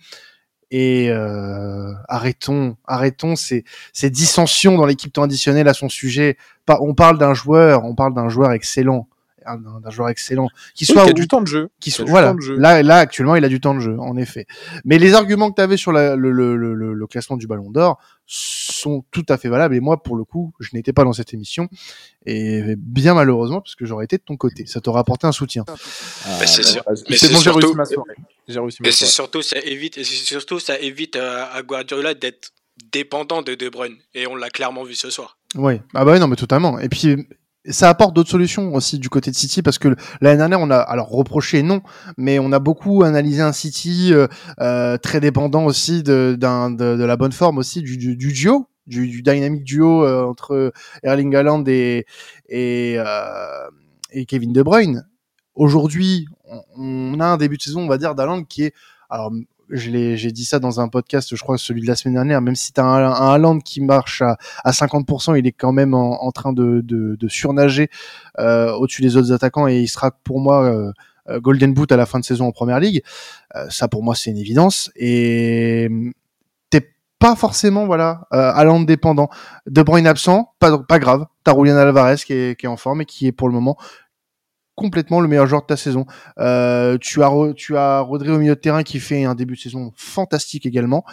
[0.71, 6.37] et euh, arrêtons, arrêtons ces, ces dissensions dans l'équipe traditionnelle à son sujet.
[6.67, 9.07] On parle d'un joueur, on parle d'un joueur excellent.
[9.45, 12.35] D'un joueur excellent, qui soit qui a du temps de jeu, qui soit voilà.
[12.57, 14.45] Là, là actuellement, il a du temps de jeu, en effet.
[14.83, 17.99] Mais les arguments que tu avais sur le, le, le, le, classement du Ballon d'Or
[18.25, 19.75] sont tout à fait valables.
[19.75, 21.69] Et moi, pour le coup, je n'étais pas dans cette émission
[22.25, 24.65] et bien malheureusement parce que j'aurais été de ton côté.
[24.65, 25.63] Ça t'aurait apporté un soutien.
[25.67, 26.83] Ah, c'est sûr.
[27.09, 28.15] Mais c'est bon, j'ai réussi ma soirée.
[28.83, 32.51] Et c'est surtout ça évite, et surtout ça évite euh, à Guardiola d'être
[32.91, 35.37] dépendant de De Bruyne et on l'a clairement vu ce soir.
[35.55, 36.79] Oui, ah bah oui, non mais totalement.
[36.79, 37.27] Et puis
[37.69, 40.77] ça apporte d'autres solutions aussi du côté de City parce que l'année dernière on a
[40.77, 41.81] alors reproché non
[42.17, 44.27] mais on a beaucoup analysé un City euh,
[44.59, 49.21] euh, très dépendant aussi de, de, la bonne forme aussi du, du, duo du, du
[49.21, 50.73] dynamique duo euh, entre
[51.03, 52.05] Erling Haaland et
[52.49, 52.97] et,
[54.11, 55.07] et Kevin De Bruyne.
[55.55, 58.73] Aujourd'hui on, on, a un début de saison on va dire d'Haaland qui est
[59.09, 59.31] alors
[59.69, 62.71] j'ai dit ça dans un podcast, je crois celui de la semaine dernière, même si
[62.73, 66.31] tu as un, un Haaland qui marche à, à 50%, il est quand même en,
[66.31, 67.89] train de, de, de surnager
[68.39, 70.91] euh, au-dessus des autres attaquants et il sera pour moi euh,
[71.29, 73.01] euh, Golden Boot à la fin de saison en Première Ligue.
[73.69, 75.89] ça pour moi c'est une évidence et
[76.69, 76.87] t'es
[77.19, 79.29] pas forcément voilà Haaland dépendant.
[79.65, 81.25] De Bruyne absent, pas, pas grave.
[81.43, 83.77] T'as Julian Alvarez qui est, qui est en forme et qui est pour le moment
[84.75, 86.05] complètement le meilleur joueur de ta saison.
[86.37, 89.59] Euh, tu as tu as Rodri au milieu de terrain qui fait un début de
[89.59, 91.05] saison fantastique également.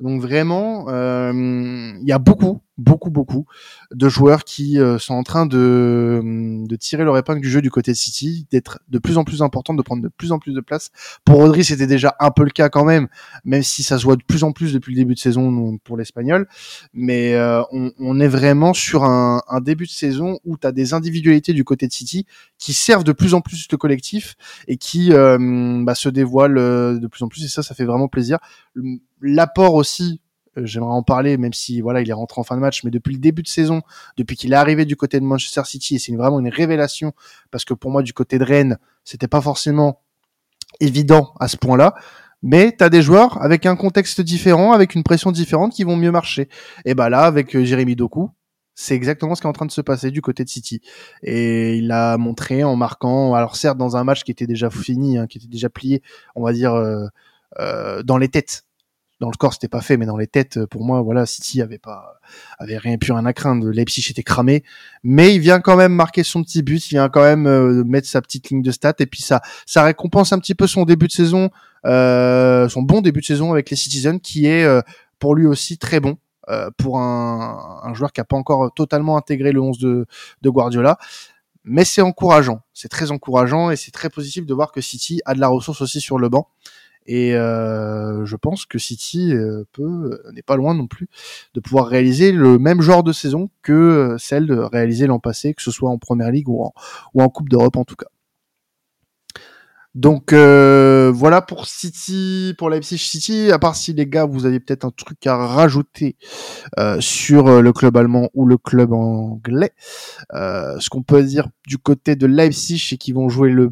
[0.00, 1.32] Donc vraiment, euh,
[2.00, 3.44] il y a beaucoup, beaucoup, beaucoup
[3.92, 6.20] de joueurs qui euh, sont en train de,
[6.66, 9.42] de tirer leur épingle du jeu du côté de City, d'être de plus en plus
[9.42, 10.90] important, de prendre de plus en plus de place.
[11.24, 13.08] Pour Rodri, c'était déjà un peu le cas quand même,
[13.44, 15.96] même si ça se voit de plus en plus depuis le début de saison pour
[15.96, 16.48] l'Espagnol.
[16.94, 20.72] Mais euh, on, on, est vraiment sur un, un début de saison où tu as
[20.72, 22.26] des individualités du côté de City
[22.58, 24.36] qui servent de plus en plus le collectif
[24.68, 27.44] et qui bah, se dévoilent de plus en plus.
[27.44, 28.38] Et ça, ça fait vraiment plaisir
[29.20, 30.27] l'apport aussi euh,
[30.64, 33.14] j'aimerais en parler, même si voilà, il est rentré en fin de match, mais depuis
[33.14, 33.82] le début de saison,
[34.16, 37.12] depuis qu'il est arrivé du côté de Manchester City, et c'est vraiment une révélation,
[37.50, 40.00] parce que pour moi, du côté de Rennes, c'était pas forcément
[40.80, 41.94] évident à ce point-là.
[42.42, 45.96] Mais tu as des joueurs avec un contexte différent, avec une pression différente, qui vont
[45.96, 46.48] mieux marcher.
[46.84, 48.30] Et bah là, avec euh, Jérémy Doku,
[48.74, 50.80] c'est exactement ce qui est en train de se passer du côté de City.
[51.24, 55.18] Et il a montré en marquant, alors certes dans un match qui était déjà fini,
[55.18, 56.00] hein, qui était déjà plié,
[56.36, 56.74] on va dire
[57.58, 58.64] euh, dans les têtes
[59.20, 61.78] dans le corps c'était pas fait mais dans les têtes pour moi voilà City avait
[61.78, 62.20] pas
[62.58, 64.64] avait rien plus rien à craindre Leipzig était cramé.
[65.02, 68.08] Mais il vient quand même marquer son petit but il vient quand même euh, mettre
[68.08, 71.06] sa petite ligne de stats et puis ça ça récompense un petit peu son début
[71.06, 71.50] de saison
[71.86, 74.80] euh, son bon début de saison avec les Citizens qui est euh,
[75.18, 79.16] pour lui aussi très bon euh, pour un, un, joueur qui a pas encore totalement
[79.16, 80.06] intégré le 11 de,
[80.40, 80.98] de Guardiola.
[81.64, 82.62] Mais c'est encourageant.
[82.72, 85.82] C'est très encourageant et c'est très positif de voir que City a de la ressource
[85.82, 86.48] aussi sur le banc
[87.08, 91.08] et euh, je pense que City euh, peut n'est pas loin non plus
[91.54, 95.54] de pouvoir réaliser le même genre de saison que euh, celle de réaliser l'an passé,
[95.54, 96.74] que ce soit en Première Ligue ou en,
[97.14, 98.08] ou en Coupe d'Europe en tout cas.
[99.94, 103.50] Donc euh, voilà pour City, pour Leipzig City.
[103.50, 106.16] À part si les gars, vous avez peut-être un truc à rajouter
[106.78, 109.72] euh, sur le club allemand ou le club anglais.
[110.34, 113.70] Euh, ce qu'on peut dire du côté de Leipzig, c'est qu'ils vont jouer le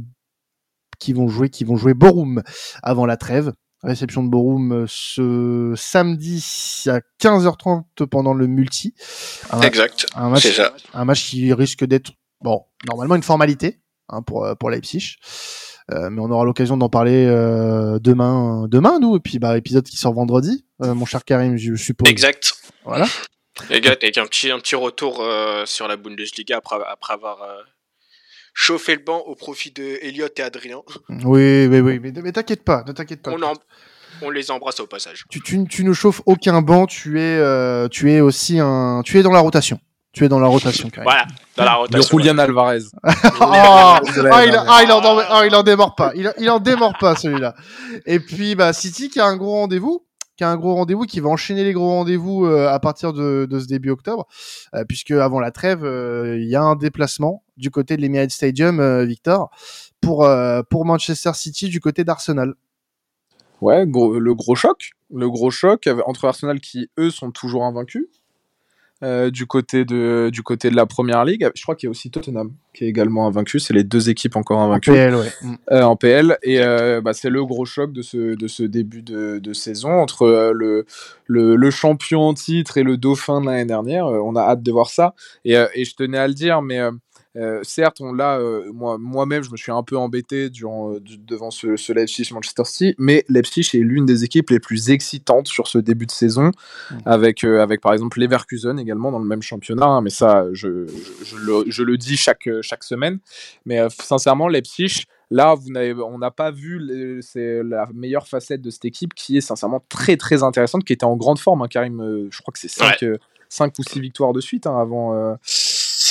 [0.99, 2.43] qui vont jouer, qui vont jouer Borum
[2.83, 3.53] avant la trêve.
[3.83, 8.95] Réception de Borum euh, ce samedi à 15h30 pendant le multi.
[9.63, 10.07] exact.
[10.17, 10.61] Un match,
[10.95, 15.17] un match qui risque d'être bon, normalement une formalité hein, pour euh, pour Leipzig.
[15.93, 19.85] Euh, mais on aura l'occasion d'en parler euh, demain, demain nous, et puis bah épisode
[19.85, 22.09] qui sort vendredi, euh, mon cher Karim, je suppose.
[22.09, 22.55] Exact.
[22.85, 23.07] Voilà.
[23.71, 25.25] Exact, avec un petit un petit retour
[25.65, 27.39] sur la Bundesliga après après avoir
[28.57, 30.81] chauffer le banc au profit de Elliot et Adrien.
[31.11, 33.33] Oui, oui, oui, mais, mais t'inquiète pas, ne t'inquiète pas.
[34.23, 35.25] On, les embrasse au passage.
[35.29, 39.19] Tu, tu, tu, ne chauffes aucun banc, tu es, euh, tu es aussi un, tu
[39.19, 39.79] es dans la rotation.
[40.15, 41.05] Tu es dans la rotation, quand même.
[41.05, 41.27] Voilà,
[41.59, 42.17] dans la rotation.
[42.17, 42.85] Le Julian Alvarez.
[42.95, 44.45] oh, ah, il, ah,
[44.83, 46.13] il, en, ah, il en démord pas.
[46.15, 47.55] Il, il en démord pas, celui-là.
[48.07, 50.07] Et puis, bah, City qui a un gros rendez-vous
[50.37, 53.49] qui a un gros rendez-vous, qui va enchaîner les gros rendez-vous euh, à partir de,
[53.51, 54.27] ce début octobre,
[54.75, 58.31] euh, puisque avant la trêve, euh, il y a un déplacement du côté de l'Emirates
[58.31, 59.51] Stadium, Victor,
[60.03, 60.29] pour
[60.69, 62.55] pour Manchester City du côté d'Arsenal.
[63.63, 68.07] Ouais, le gros choc, le gros choc entre Arsenal qui eux sont toujours invaincus
[69.03, 71.49] euh, du, côté de, du côté de la première ligue.
[71.55, 73.59] Je crois qu'il y a aussi Tottenham qui est également invaincu.
[73.61, 74.91] C'est les deux équipes encore invaincues.
[74.91, 75.33] En PL, ouais.
[75.43, 75.55] Mm.
[75.73, 76.39] euh, en PL.
[76.43, 79.91] Et euh, bah, c'est le gros choc de ce, de ce début de, de saison
[79.91, 80.87] entre le,
[81.27, 84.07] le, le, champion en titre et le dauphin de l'année dernière.
[84.07, 85.15] On a hâte de voir ça.
[85.45, 86.81] Et, et je tenais à le dire, mais
[87.37, 91.01] Euh, certes, on l'a, euh, moi, moi-même, je me suis un peu embêté durant, euh,
[91.01, 95.47] devant ce, ce Leipzig Manchester City, mais Leipzig est l'une des équipes les plus excitantes
[95.47, 96.51] sur ce début de saison,
[96.91, 96.95] mmh.
[97.05, 100.87] avec, avec par exemple Leverkusen également dans le même championnat, hein, mais ça, je,
[101.25, 103.19] je, le, je, le, dis chaque, chaque semaine.
[103.65, 105.73] Mais sincèrement, Leipzig, Là, vous
[106.05, 110.17] on n'a pas vu c'est la meilleure facette de cette équipe qui est sincèrement très
[110.17, 111.63] très intéressante, qui était en grande forme.
[111.63, 113.73] Hein, Karim, je crois que c'est 5, ouais.
[113.77, 115.11] ou 6 victoires de suite hein, avant,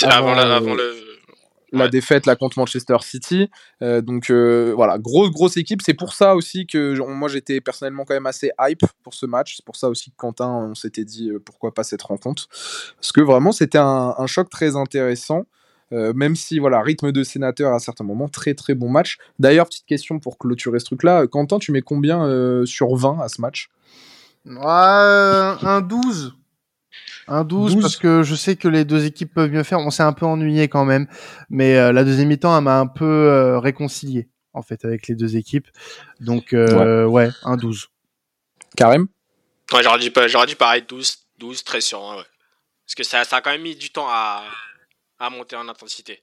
[0.04, 1.15] avant, la, avant le
[1.78, 3.50] la défaite là contre Manchester City.
[3.82, 5.82] Euh, donc euh, voilà, grosse grosse équipe.
[5.82, 9.56] C'est pour ça aussi que moi j'étais personnellement quand même assez hype pour ce match.
[9.58, 12.48] C'est pour ça aussi que Quentin, on s'était dit euh, pourquoi pas cette rencontre,
[12.96, 15.46] parce que vraiment c'était un, choc très intéressant.
[15.92, 19.86] même si voilà rythme de sénateur à certains moments très très bon match d'ailleurs petite
[19.86, 23.70] question pour clôturer ce truc là Quentin tu mets combien sur 20 à ce match?
[24.46, 26.34] Ouais, un 12
[27.28, 29.80] un 12, parce que je sais que les deux équipes peuvent mieux faire.
[29.80, 31.08] On s'est un peu ennuyé quand même,
[31.50, 35.16] mais euh, la deuxième mi-temps, elle m'a un peu euh, réconcilié en fait avec les
[35.16, 35.68] deux équipes.
[36.20, 37.30] Donc euh, ouais.
[37.44, 37.88] un 12.
[38.78, 39.08] Karim?
[39.74, 42.24] Ouais, j'aurais dit, j'aurais dit pareil, 12, 12, 13 sur 1, ouais.
[42.86, 44.44] Parce que ça, ça a quand même mis du temps à,
[45.18, 46.22] à monter en intensité.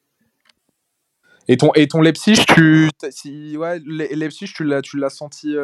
[1.49, 5.57] Et ton, et ton Leipzig, tu, si, ouais, Leipzig, tu l'as, tu l'as senti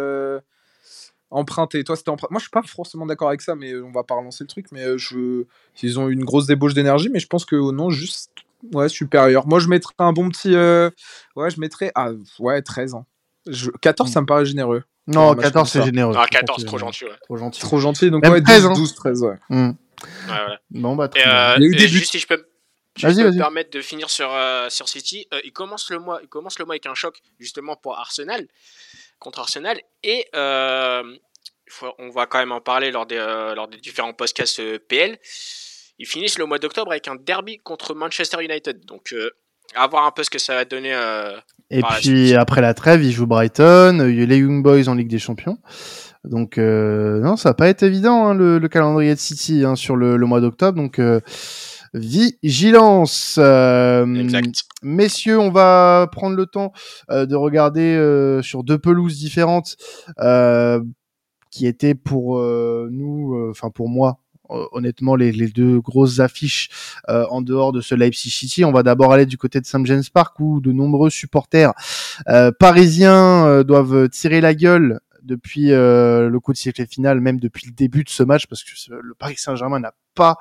[1.30, 1.84] emprunté.
[1.84, 2.32] Toi, c'était emprunté.
[2.32, 4.48] Moi, je suis pas forcément d'accord avec ça, mais euh, on va pas relancer le
[4.48, 4.66] truc.
[4.72, 5.44] Mais euh, je,
[5.82, 8.30] ils ont une grosse débauche d'énergie, mais je pense que non, juste
[8.72, 9.46] ouais, supérieur.
[9.46, 10.54] Moi, je mettrais un bon petit.
[10.54, 10.90] Euh,
[11.36, 11.92] ouais, je mettrais.
[11.94, 13.06] Ah, ouais, 13 ans.
[13.46, 13.70] Je...
[13.70, 14.82] 14, ça me paraît généreux.
[15.08, 16.14] Non, 14, c'est généreux.
[16.16, 17.10] Ah, 14, trop gentil, ouais.
[17.22, 17.60] Trop gentil.
[17.60, 19.36] Trop gentil, donc ouais, 13, 12, 13, ouais.
[19.48, 19.68] Mmh.
[19.68, 19.74] ouais
[20.26, 20.60] voilà.
[20.70, 22.44] Bon, bah, et, euh, Il y a eu des juste si je peux.
[23.00, 23.34] Vas-y, vas-y.
[23.34, 25.26] me permettre de finir sur, euh, sur City.
[25.32, 28.46] Euh, il, commence le mois, il commence le mois avec un choc, justement, pour Arsenal,
[29.18, 29.78] contre Arsenal.
[30.02, 31.02] Et euh,
[31.98, 35.18] on va quand même en parler lors des, euh, lors des différents podcasts euh, PL.
[35.98, 38.85] Ils finissent le mois d'octobre avec un derby contre Manchester United.
[38.87, 39.12] Donc,
[39.74, 40.96] à voir un peu ce que ça va donner.
[41.70, 45.59] Et puis, après la trêve, ils jouent Brighton, les Young Boys en Ligue des Champions.
[46.22, 50.16] Donc, non, ça va pas être évident, hein, le, calendrier de City hein, sur le,
[50.18, 50.78] mois d'octobre.
[50.81, 51.00] Donc,
[51.94, 53.38] vigilance.
[53.38, 54.62] exact.
[54.83, 56.72] Messieurs, on va prendre le temps
[57.09, 59.77] de regarder sur deux pelouses différentes
[61.51, 66.70] qui étaient pour euh, nous, euh, enfin pour moi, honnêtement les, les, deux grosses affiches
[67.11, 68.64] euh, en dehors de ce Leipzig City.
[68.64, 71.72] On va d'abord aller du côté de St James Park où de nombreux supporters
[72.29, 77.72] euh, parisiens doivent tirer la gueule depuis le coup de sifflet final, même depuis le
[77.72, 80.38] début de ce match, parce que le Paris Saint-Germain n'a pas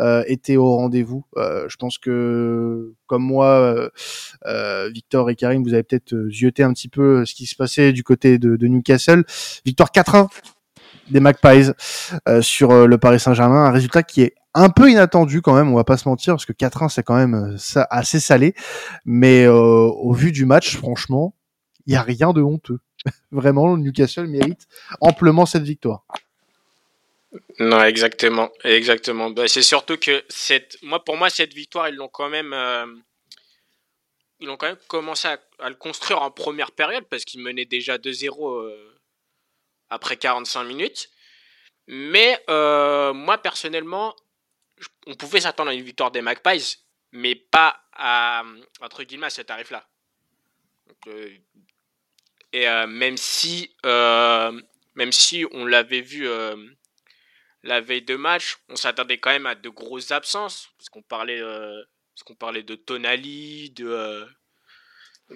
[0.00, 0.24] euh,
[0.56, 1.24] au rendez-vous.
[1.36, 3.90] Euh, je pense que, comme moi,
[4.46, 7.92] euh, Victor et Karim, vous avez peut-être zioté un petit peu ce qui se passait
[7.92, 9.24] du côté de, de Newcastle.
[9.64, 10.28] Victoire 4-1
[11.10, 11.70] des Magpies
[12.40, 15.84] sur le Paris Saint-Germain, un résultat qui est un peu inattendu quand même, on va
[15.84, 17.56] pas se mentir, parce que 4-1 c'est quand même
[17.90, 18.54] assez salé,
[19.04, 21.34] mais au vu du match, franchement,
[21.86, 22.78] il y a rien de honteux.
[23.30, 24.66] Vraiment, Newcastle mérite
[25.00, 26.04] amplement cette victoire.
[27.58, 29.30] Non, exactement, exactement.
[29.30, 32.86] Bah, c'est surtout que cette, moi, pour moi, cette victoire, ils l'ont quand même, euh,
[34.40, 37.98] ils ont quand même commencé à, le construire en première période parce qu'ils menaient déjà
[37.98, 38.98] 2-0 euh,
[39.90, 41.10] après 45 minutes.
[41.86, 44.14] Mais euh, moi, personnellement,
[45.06, 46.78] on pouvait s'attendre à une victoire des Magpies,
[47.12, 48.42] mais pas à
[48.80, 49.86] entre guillemets à ce tarif-là.
[52.52, 56.28] Et même si, même si on l'avait vu
[57.62, 61.40] la veille de match, on s'attendait quand même à de grosses absences, parce qu'on parlait,
[61.40, 61.82] euh,
[62.24, 64.26] qu'on parlait de Tonali, de euh,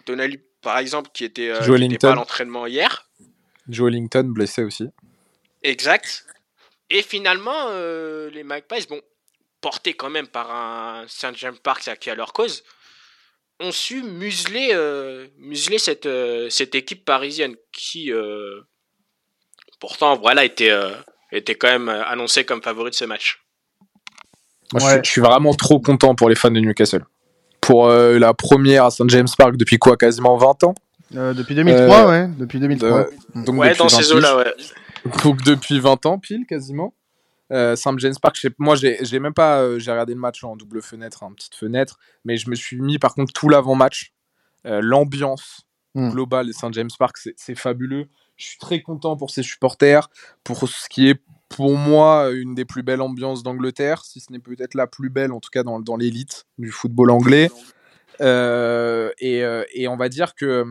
[0.04, 3.08] Tonali par exemple, qui était, euh, pas à l'entraînement hier.
[3.68, 4.88] Joe Ellington blessé aussi.
[5.62, 6.26] Exact.
[6.90, 9.00] Et finalement, euh, les Magpies, bon,
[9.60, 12.64] portés quand même par un Saint James Park qui a leur cause,
[13.60, 14.74] ont su museler,
[15.38, 16.08] museler cette,
[16.50, 18.12] cette équipe parisienne qui,
[19.80, 20.72] pourtant, voilà, était
[21.34, 23.40] était quand même euh, annoncé comme favori de ce match.
[24.72, 27.04] Moi, je, suis vraiment trop content pour les fans de Newcastle.
[27.60, 30.74] Pour euh, la première à St James Park depuis quoi Quasiment 20 ans?
[31.14, 32.28] Euh, Depuis 2003, ouais.
[32.38, 33.06] Depuis 2003.
[33.34, 34.54] donc ouais, dans ces eaux-là, ouais.
[35.22, 36.94] Donc depuis 20 ans, pile, quasiment.
[37.54, 41.22] Euh, St James Park, moi j'ai même pas j'ai regardé le match en double fenêtre,
[41.22, 44.12] en petite fenêtre, mais je me suis mis par contre tout l'avant-match.
[44.66, 45.60] L'ambiance
[45.94, 46.10] hmm.
[46.10, 48.06] globale de St James Park, c'est fabuleux.
[48.36, 50.08] Je suis très content pour ses supporters,
[50.42, 54.38] pour ce qui est pour moi une des plus belles ambiances d'Angleterre, si ce n'est
[54.38, 57.50] peut-être la plus belle, en tout cas dans, dans l'élite du football anglais.
[58.20, 60.64] Euh, et, euh, et, on va dire que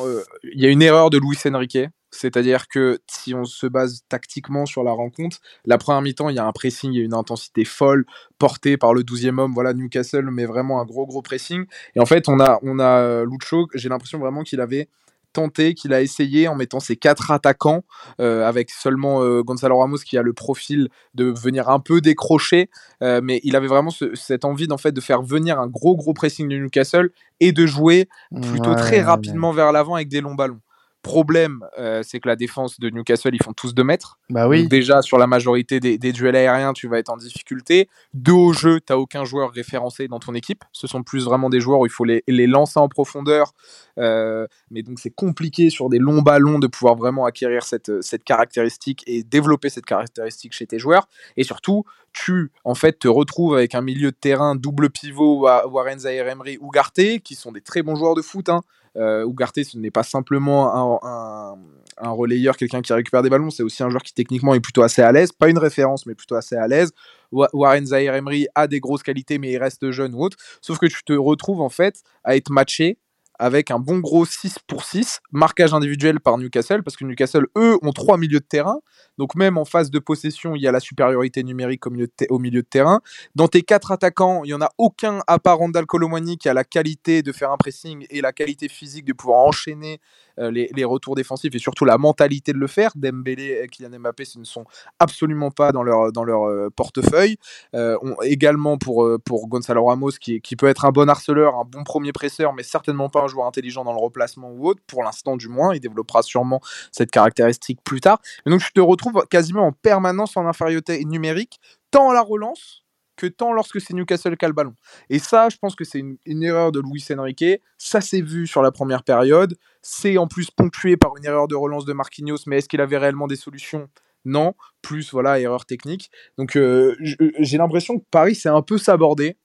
[0.00, 1.78] euh, il y a une erreur de Luis Enrique
[2.10, 6.38] C'est-à-dire que si on se base tactiquement sur la rencontre, la première mi-temps, il y
[6.38, 8.06] a un pressing et une intensité folle
[8.38, 9.52] portée par le 12e homme.
[9.52, 11.64] Voilà, Newcastle met vraiment un gros, gros pressing.
[11.94, 14.88] Et en fait, on a, on a euh, Lucho, j'ai l'impression vraiment qu'il avait
[15.34, 17.84] tenté, qu'il a essayé en mettant ses quatre attaquants,
[18.18, 22.70] euh, avec seulement euh, Gonzalo Ramos qui a le profil de venir un peu décrocher,
[23.02, 26.48] mais il avait vraiment cette envie en fait de faire venir un gros gros pressing
[26.48, 28.08] de Newcastle et de jouer
[28.40, 30.60] plutôt très rapidement vers l'avant avec des longs ballons.
[31.08, 34.18] Problème, euh, c'est que la défense de Newcastle, ils font tous 2 mètres.
[34.28, 34.68] Bah oui.
[34.68, 37.88] déjà, sur la majorité des, duels aériens, tu vas être en difficulté.
[38.12, 40.64] Deux au jeu, tu n'as aucun joueur référencé dans ton équipe.
[40.70, 43.54] Ce sont plus vraiment des joueurs où il faut les, lancer en profondeur.
[43.96, 48.22] Euh, mais donc, c'est compliqué sur des longs ballons de pouvoir vraiment acquérir cette, cette
[48.22, 51.08] caractéristique et développer cette caractéristique chez tes joueurs.
[51.38, 56.00] Et surtout, tu en fait te retrouves avec un milieu de terrain double pivot Warren
[56.00, 58.50] Zahir Emery ou Garté, qui sont des très bons joueurs de foot.
[58.50, 58.60] Hein.
[58.98, 63.82] Euh, Ugarte, ce n'est pas simplement un, relayeur, quelqu'un qui récupère des ballons, c'est aussi
[63.82, 65.32] un joueur qui techniquement est plutôt assez à l'aise.
[65.32, 66.92] Pas une référence, mais plutôt assez à l'aise.
[67.30, 70.36] Warren Zahir Emery a des grosses qualités, mais il reste jeune ou autre.
[70.60, 72.98] Sauf que tu te retrouves en fait à être matché
[73.38, 77.78] avec un bon gros 6 pour 6, marquage individuel par Newcastle, parce que Newcastle, eux,
[77.82, 78.80] ont trois milieux de terrain.
[79.16, 82.60] Donc même en phase de possession, il y a la supériorité numérique au milieu de,
[82.60, 83.00] terrain.
[83.34, 86.54] Dans tes quatre attaquants, il n'y en a aucun à part Randall Colomwani qui a
[86.54, 90.00] la qualité de faire un pressing et la qualité physique de pouvoir enchaîner
[90.38, 92.92] euh, les, retours défensifs et surtout la mentalité de le faire.
[92.94, 94.64] Dembélé et Kylian Mbappé, ce ne sont
[94.98, 97.36] absolument pas dans leur, dans leur euh, portefeuille.
[97.74, 101.84] Euh, également pour, pour Gonzalo Ramos, qui, qui peut être un bon harceleur, un bon
[101.84, 105.48] premier presseur, mais certainement pas joueur intelligent dans le replacement ou autre, pour l'instant du
[105.48, 105.74] moins.
[105.74, 106.60] Il développera sûrement
[106.92, 108.20] cette caractéristique plus tard.
[108.46, 111.60] Et donc je te retrouve quasiment en permanence en infériorité numérique,
[111.90, 112.84] tant à la relance
[113.18, 114.74] que tant lorsque c'est Newcastle qui a le ballon.
[115.10, 117.60] Et ça, je pense que c'est une, erreur de Luis Enrique.
[117.76, 119.58] Ça s'est vu sur la première période.
[119.82, 122.96] C'est en plus ponctué par une erreur de relance de Marquinhos, mais est-ce qu'il avait
[122.96, 123.88] réellement des solutions?
[124.24, 124.54] Non.
[124.80, 126.10] Plus, voilà, erreur technique.
[126.38, 129.36] Donc, euh, j'ai l'impression que Paris s'est un peu sabordé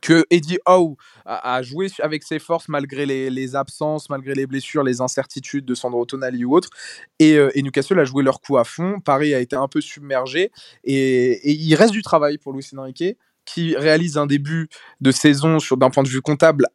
[0.00, 5.00] que Eddie Howe a, joué avec ses forces malgré les, absences, malgré les blessures, les
[5.00, 6.70] incertitudes de Sandro Tonali ou autre.
[7.22, 9.00] Euh, et, Newcastle a joué leur coup à fond.
[9.00, 10.50] Paris a été un peu submergé.
[10.84, 14.68] Et, il reste du travail pour Luis Enrique, qui réalise un début
[15.00, 16.66] de saison d'un point de vue comptable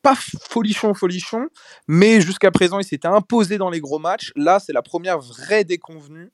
[0.00, 1.48] pas folichon, folichon,
[1.88, 4.32] mais jusqu'à présent, il s'était imposé dans les gros matchs.
[4.36, 6.30] Là, c'est la première vraie déconvenue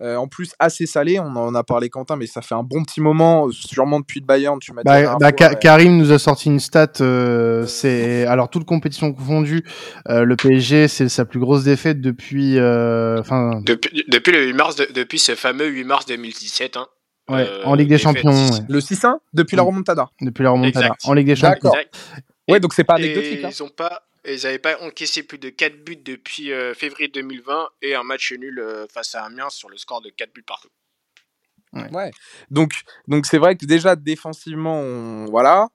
[0.00, 1.18] euh, en plus, assez salé.
[1.18, 4.26] On en a parlé, Quentin, mais ça fait un bon petit moment, sûrement depuis le
[4.26, 4.58] Bayern.
[4.60, 6.92] Tu m'as bah, bah Karim nous a sorti une stat.
[7.00, 9.64] Euh, c'est alors toute compétition confondue,
[10.08, 12.58] euh, le PSG, c'est sa plus grosse défaite depuis.
[12.58, 13.60] Enfin.
[13.64, 16.76] Depuis, depuis, le 8 mars, depuis ce fameux 8 mars 2017.
[16.76, 16.86] Hein.
[17.28, 18.32] Ouais, en Ligue des Champions.
[18.68, 20.08] Le 6-1 Depuis la remontada.
[20.20, 20.94] Depuis la remontada.
[21.04, 21.72] En Ligue des Champions.
[22.48, 23.44] Ouais, donc c'est pas anecdotique.
[23.44, 23.50] Hein.
[23.52, 27.68] Ils ont pas ils n'avaient pas encaissé plus de 4 buts depuis euh, février 2020
[27.82, 30.68] et un match nul euh, face à Amiens sur le score de 4 buts partout.
[31.74, 32.10] Ouais.
[32.50, 32.72] Donc,
[33.08, 35.68] donc c'est vrai que déjà défensivement, voilà.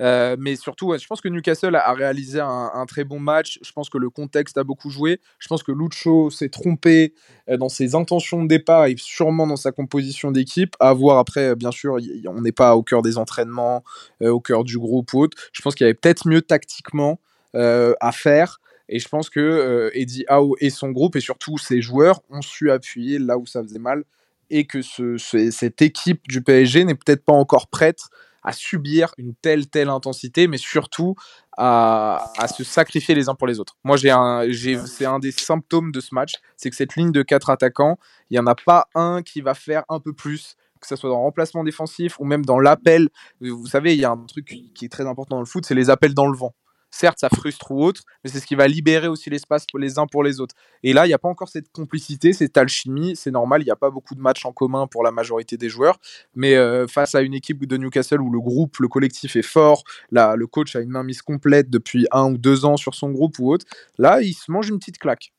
[0.00, 3.58] Euh, mais surtout, je pense que Newcastle a, réalisé un, très bon match.
[3.62, 5.20] Je pense que le contexte a beaucoup joué.
[5.38, 7.14] Je pense que Lucho s'est trompé
[7.48, 10.76] dans ses intentions de départ et sûrement dans sa composition d'équipe.
[10.80, 13.82] À voir après, bien sûr, on n'est pas au cœur des entraînements,
[14.20, 15.36] au cœur du groupe ou autre.
[15.52, 17.18] Je pense qu'il y avait peut-être mieux tactiquement.
[17.58, 18.60] Euh, à faire.
[18.88, 22.40] Et je pense que euh, Eddie Howe et son groupe, et surtout ses joueurs, ont
[22.40, 24.04] su appuyer là où ça faisait mal.
[24.48, 28.02] Et que ce, cette équipe du PSG n'est peut-être pas encore prête
[28.44, 31.16] à subir une telle, telle intensité, mais surtout
[31.56, 33.76] à, se sacrifier les uns pour les autres.
[33.82, 37.98] Moi, c'est un des symptômes de ce match, c'est que cette ligne de quatre attaquants,
[38.30, 41.10] il n'y en a pas un qui va faire un peu plus, que ce soit
[41.10, 43.08] dans le remplacement défensif ou même dans l'appel.
[43.40, 45.74] Vous savez, il y a un truc qui est très important dans le foot, c'est
[45.74, 46.54] les appels dans le vent.
[46.90, 49.98] Certes, ça frustre ou autre, mais c'est ce qui va libérer aussi l'espace pour les
[49.98, 50.54] uns pour les autres.
[50.82, 53.14] Et là, il n'y a pas encore cette complicité, cette alchimie.
[53.14, 55.68] C'est normal, il n'y a pas beaucoup de matchs en commun pour la majorité des
[55.68, 55.98] joueurs.
[56.34, 59.84] Mais euh, face à une équipe de Newcastle où le groupe, le collectif est fort,
[60.10, 63.10] là, le coach a une main mise complète depuis un ou deux ans sur son
[63.10, 63.66] groupe ou autre,
[63.98, 65.32] là, il se mange une petite claque.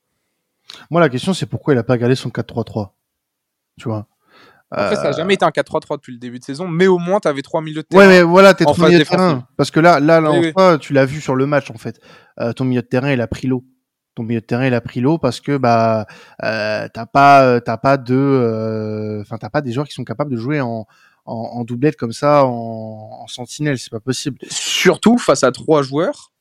[0.91, 2.91] Moi, la question, c'est pourquoi il n'a pas gardé son 4-3-3.
[3.77, 4.07] Tu vois?
[4.71, 7.19] Après, ça n'a jamais été un 4-3-3 depuis le début de saison, mais au moins,
[7.19, 8.03] tu avais trois milieux de terrain.
[8.03, 9.47] Ouais, mais voilà, t'es trois milieux de terrain.
[9.57, 11.99] Parce que là, là, là tu l'as vu sur le match, en fait.
[12.39, 13.63] Euh, ton milieu de terrain, il a pris l'eau.
[14.15, 16.05] Ton milieu de terrain, il a pris l'eau parce que bah
[16.43, 20.31] euh, t'as pas, t'as pas de, euh, enfin t'as pas des joueurs qui sont capables
[20.31, 20.87] de jouer en,
[21.25, 24.39] en, en doublette comme ça, en, en sentinelle, c'est pas possible.
[24.49, 26.31] Surtout face à trois joueurs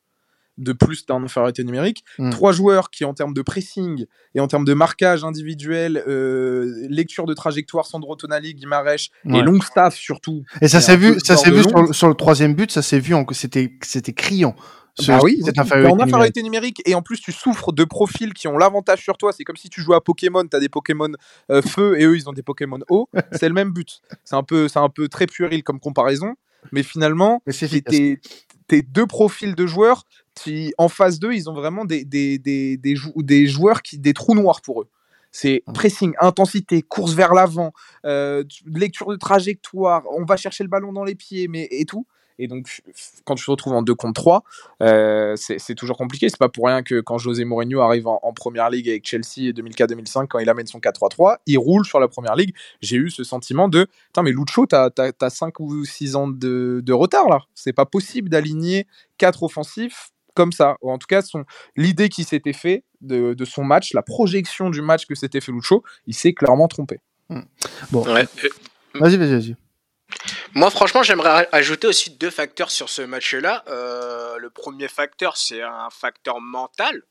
[0.59, 2.29] de plus d'un infériorité numérique, Mm.
[2.29, 7.25] trois joueurs qui en termes de pressing et en termes de marquage individuel, euh, lecture
[7.25, 9.39] de trajectoire, Sandro Tonali, Guimarães Ouais.
[9.39, 10.43] et Longstaff surtout.
[10.61, 12.99] Et ça s'est vu, ça s'est vu sur, le- sur le troisième but, ça s'est
[12.99, 14.55] vu, en- c'était, c'était criant.
[14.99, 16.09] Ce- Bah oui, cette infériorité en numérique.
[16.13, 19.31] infériorité numérique et en plus tu souffres de profils qui ont l'avantage sur toi.
[19.31, 21.09] C'est comme si tu jouais à Pokémon, t'as des Pokémon
[21.51, 23.07] euh, feu et eux ils ont des Pokémon eau.
[23.41, 24.01] C'est le même but.
[24.25, 26.35] C'est un peu, c'est un peu très puéril comme comparaison,
[26.73, 27.41] mais finalement
[28.67, 30.03] tes deux profils de joueurs,
[30.43, 33.97] qui, en face d'eux, ils ont vraiment des, des, des, des, jou- des joueurs qui
[33.99, 34.87] des trous noirs pour eux.
[35.31, 37.71] C'est pressing, intensité, course vers l'avant,
[38.05, 41.85] euh, tu- lecture de trajectoire, on va chercher le ballon dans les pieds, mais et
[41.85, 42.05] tout.
[42.41, 42.81] Et donc,
[43.25, 44.43] quand tu te retrouves en 2 contre 3,
[44.81, 46.29] euh, c'est c'est toujours compliqué.
[46.29, 49.51] C'est pas pour rien que quand José Mourinho arrive en, en première ligue avec Chelsea
[49.51, 52.55] 2004-2005, quand il amène son 4-3-3, il roule sur la première ligue.
[52.81, 56.81] J'ai eu ce sentiment de Putain, mais Lucho, t'as as, 5 ou 6 ans de,
[56.83, 57.39] de retard là.
[57.55, 58.87] C'est pas possible d'aligner
[59.17, 60.75] 4 offensifs comme ça.
[60.81, 64.69] Ou en tout cas, son- l'idée qui s'était fait de, de son match, la projection
[64.69, 66.99] du match que s'était fait Lucho, il s'est clairement trompé.
[67.91, 68.25] Bon, Ouais.
[68.43, 68.49] Euh,
[68.95, 69.55] vas-y, vas-y, vas-y.
[70.53, 73.63] Moi, franchement, j'aimerais ajouter aussi deux facteurs sur ce match-là.
[73.67, 77.03] Euh, le premier facteur, c'est un facteur mental.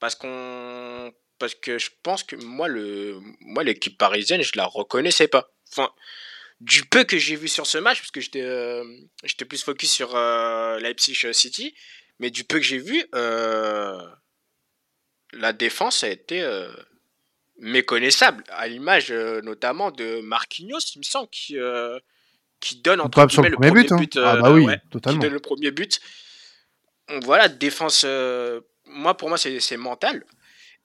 [0.00, 1.12] Parce qu'on.
[1.38, 5.50] Parce que je pense que moi, le, moi, l'équipe parisienne, je la reconnaissais pas.
[5.70, 5.90] Enfin,
[6.60, 8.84] du peu que j'ai vu sur ce match, parce que j'étais, euh,
[9.24, 11.74] j'étais plus focus sur euh, Leipzig City,
[12.18, 14.00] mais du peu que j'ai vu, euh,
[15.32, 16.70] la défense a été euh,
[17.58, 21.56] méconnaissable, à l'image euh, notamment de Marquinhos, il me semble, qui,
[22.60, 24.16] qui donne entre le premier but.
[24.16, 24.22] hein.
[24.24, 25.20] ah bah oui, ouais, qui totalement.
[25.20, 26.00] donne le premier but.
[27.22, 28.04] Voilà, défense,
[28.86, 30.24] moi pour moi c'est c'est mental.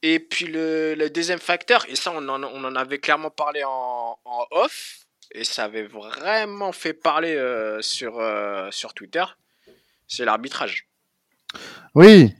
[0.03, 3.63] Et puis le, le deuxième facteur, et ça on en, on en avait clairement parlé
[3.63, 4.99] en, en off,
[5.31, 9.23] et ça avait vraiment fait parler euh, sur, euh, sur Twitter,
[10.07, 10.86] c'est l'arbitrage.
[11.95, 12.31] Oui,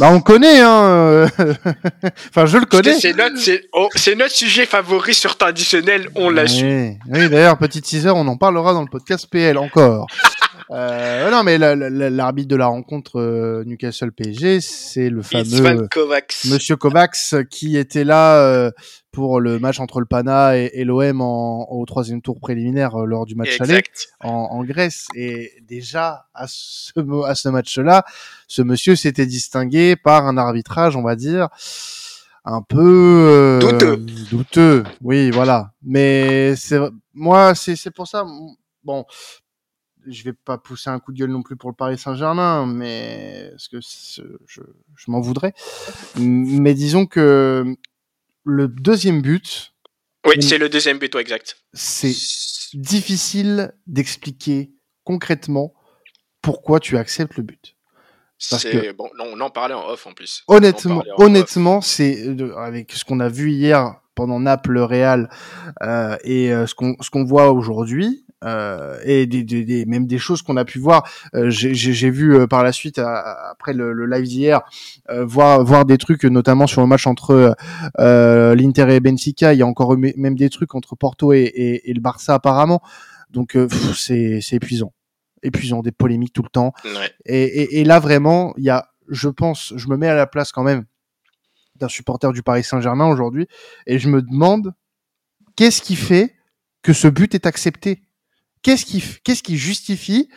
[0.00, 0.82] bah on connaît, hein.
[0.84, 1.28] euh,
[2.30, 2.98] enfin, je le connais.
[2.98, 6.64] C'est notre, c'est- oh, c'est notre sujet favori sur traditionnel, on l'a su.
[7.08, 10.08] Oui, d'ailleurs, petit teaser, on en parlera dans le podcast PL encore.
[10.74, 15.22] Euh, non, mais la- la- la- l'arbitre de la rencontre euh, Newcastle PSG, c'est le
[15.22, 16.34] fameux Kovacs.
[16.50, 17.16] Monsieur Kovacs
[17.50, 18.70] qui était là euh,
[19.12, 23.24] pour le match entre le Pana et, et l'OM au troisième tour préliminaire euh, lors
[23.24, 23.74] du match aller
[24.20, 25.06] en, en Grèce.
[25.14, 28.04] Et déjà, à ce, mo- à ce match-là,
[28.48, 31.48] ce monsieur s'était distingué par un arbitrage, on va dire,
[32.44, 33.96] un peu euh, Douteux.
[34.30, 34.84] douteux.
[35.02, 35.70] Oui, voilà.
[35.84, 36.78] Mais c'est
[37.14, 38.24] moi, c'est c'est pour ça.
[38.82, 39.04] Bon,
[40.06, 43.48] je vais pas pousser un coup de gueule non plus pour le Paris Saint-Germain, mais
[43.50, 44.62] parce que je,
[44.96, 45.54] je m'en voudrais.
[46.16, 47.64] Mais disons que
[48.44, 49.72] le deuxième but,
[50.26, 51.56] Oui, c'est le deuxième but, ouais, exact.
[51.72, 52.14] c'est
[52.74, 54.72] difficile d'expliquer
[55.04, 55.74] concrètement
[56.42, 57.76] pourquoi tu acceptes le but.
[58.50, 60.44] parce que- bon, on en parlait en off en plus.
[60.48, 64.78] On en Honnêtement, en honnêtement, c'est euh, avec ce qu'on a vu hier pendant Naples,
[64.78, 65.28] Real
[65.82, 70.06] euh, et euh, ce qu'on ce qu'on voit aujourd'hui euh, et des, des, des- même
[70.06, 71.08] des choses qu'on a pu voir.
[71.34, 74.60] Euh, J'ai vu euh, par la suite à- à- après le, le live d'hier
[75.10, 77.56] euh, voir voir des trucs notamment sur le match entre
[78.00, 79.52] euh, l'Inter et Benfica.
[79.54, 82.82] Il y a encore même des trucs entre Porto et, et, et le Barça apparemment.
[83.30, 84.92] Donc euh, c'est c'est épuisant,
[85.42, 86.72] épuisant des polémiques tout le temps.
[86.84, 87.10] Ouais.
[87.24, 90.26] Et, et, et là, vraiment, il y a, je pense, je me mets à la
[90.26, 90.84] place quand même
[91.76, 93.46] d'un supporter du Paris Saint-Germain aujourd'hui,
[93.86, 94.74] et je me demande
[95.56, 96.34] qu'est-ce qui fait
[96.82, 98.02] que ce but est accepté?
[98.62, 100.28] Qu'est-ce qui, qu'est-ce qui justifie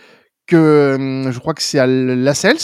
[0.48, 2.58] que, hum, je crois que c'est à Lascelles,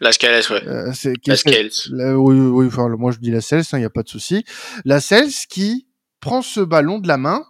[0.00, 0.66] La Scales, ouais.
[0.66, 1.70] euh, c'est, La Scales.
[1.90, 4.44] la- oui, oui, enfin, moi je dis Lascelles, il n'y a pas de souci.
[4.84, 5.88] Lascelles qui
[6.20, 7.44] prend ce ballon de la main,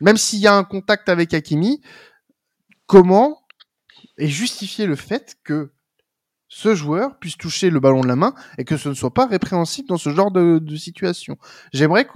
[0.00, 1.80] même s'il y a un contact avec Hakimi,
[2.86, 3.38] comment
[4.18, 5.72] est justifié le fait que
[6.54, 9.26] ce joueur puisse toucher le ballon de la main et que ce ne soit pas
[9.26, 11.38] répréhensible dans ce genre de, situation.
[11.72, 12.06] J'aimerais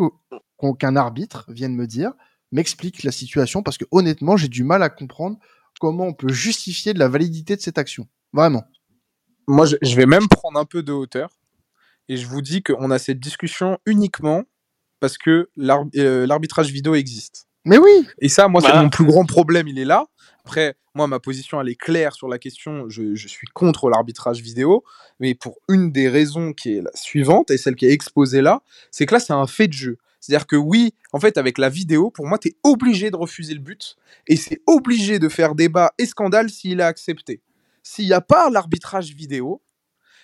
[0.78, 2.12] qu'un arbitre vienne me dire,
[2.53, 5.39] m'explique la situation, parce que honnêtement, j'ai du mal à comprendre
[5.80, 8.09] comment on peut justifier de la validité de cette action.
[8.34, 8.64] Vraiment.
[9.49, 11.30] Moi, je, vais même prendre un peu de hauteur
[12.11, 14.45] et je vous dis qu'on a cette discussion uniquement
[15.01, 17.46] parce que euh, l'arbitrage vidéo existe.
[17.67, 18.83] Mais oui, Et ça, moi, c'est Voilà.
[18.85, 20.07] mon plus grand problème, il est là.
[20.45, 22.89] Après, moi, ma position, elle est claire sur la question.
[22.89, 24.85] Je, je suis contre l'arbitrage vidéo,
[25.19, 28.62] mais pour une des raisons qui est la suivante, et celle qui est exposée là,
[28.93, 29.99] c'est que là, c'est un fait de jeu.
[30.21, 33.55] C'est-à-dire que oui, en fait, avec la vidéo, pour moi, tu es obligé de refuser
[33.55, 33.97] le but,
[34.29, 37.43] et c'est obligé de faire débat et scandale s'il est accepté.
[37.83, 39.61] S'il n'y a pas l'arbitrage vidéo,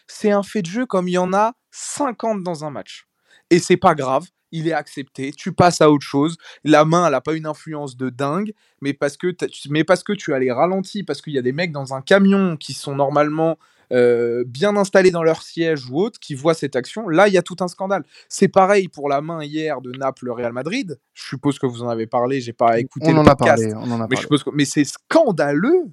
[0.06, 3.06] c'est un fait de jeu comme il y en a 50 dans un match.
[3.50, 6.36] Et c'est pas grave, il est accepté, tu passes à autre chose.
[6.64, 9.34] La main, elle n'a pas une influence de dingue, mais parce que,
[9.70, 12.02] mais parce que tu as les ralentis, parce qu'il y a des mecs dans un
[12.02, 13.58] camion qui sont normalement
[13.92, 17.38] euh, bien installés dans leur siège ou autre, qui voient cette action, là, il y
[17.38, 18.04] a tout un scandale.
[18.28, 20.98] C'est pareil pour la main hier de Naples-Real Madrid.
[21.12, 23.74] Je suppose que vous en avez parlé, j'ai pas écouté on le en a parlé.
[23.74, 24.16] On en a mais, parlé.
[24.16, 25.90] je suppose que- mais c'est scandaleux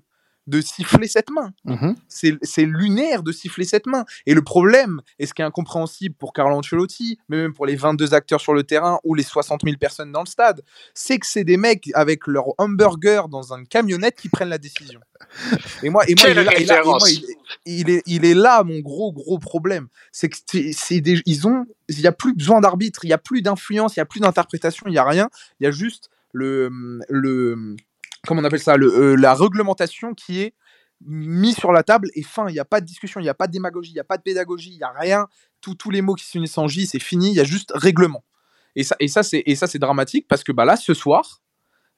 [0.50, 1.52] de siffler cette main.
[1.66, 1.96] Mhm.
[2.08, 4.04] C'est c'est lunaire de siffler cette main.
[4.26, 7.76] Et le problème, et ce qui est incompréhensible pour Carlo Ancelotti, mais même pour les
[7.76, 10.62] 22 acteurs sur le terrain ou les 60 000 personnes dans le stade,
[10.94, 15.00] c'est que c'est des mecs avec leur hamburger dans une camionnette qui prennent la décision.
[15.84, 17.12] Et moi, et moi, il, est là, et là- et moi, référence.
[17.12, 17.26] il-
[17.66, 19.88] il est, il est là mon gros gros problème.
[20.12, 20.38] C'est que
[20.74, 23.96] c'est- des, ils ont, il y a plus besoin d'arbitre, il y a plus d'influence,
[23.96, 25.30] il y a plus d'interprétation, il y a rien.
[25.60, 26.70] Il y a juste le,
[27.10, 27.76] le,
[28.28, 30.54] comment on appelle ça, le, euh, la réglementation qui est
[31.06, 32.50] mis sur la table et fin.
[32.50, 34.06] Il n'y a pas de discussion, il n'y a pas de démagogie, il n'y a
[34.06, 35.28] pas de pédagogie, il n'y a rien.
[35.62, 37.30] Tous- tous les mots qui s'unissent en J, c'est fini.
[37.30, 38.24] Il y a juste règlement.
[38.76, 41.42] Et ça, et ça, c'est, et ça, c'est dramatique parce que bah là, ce soir,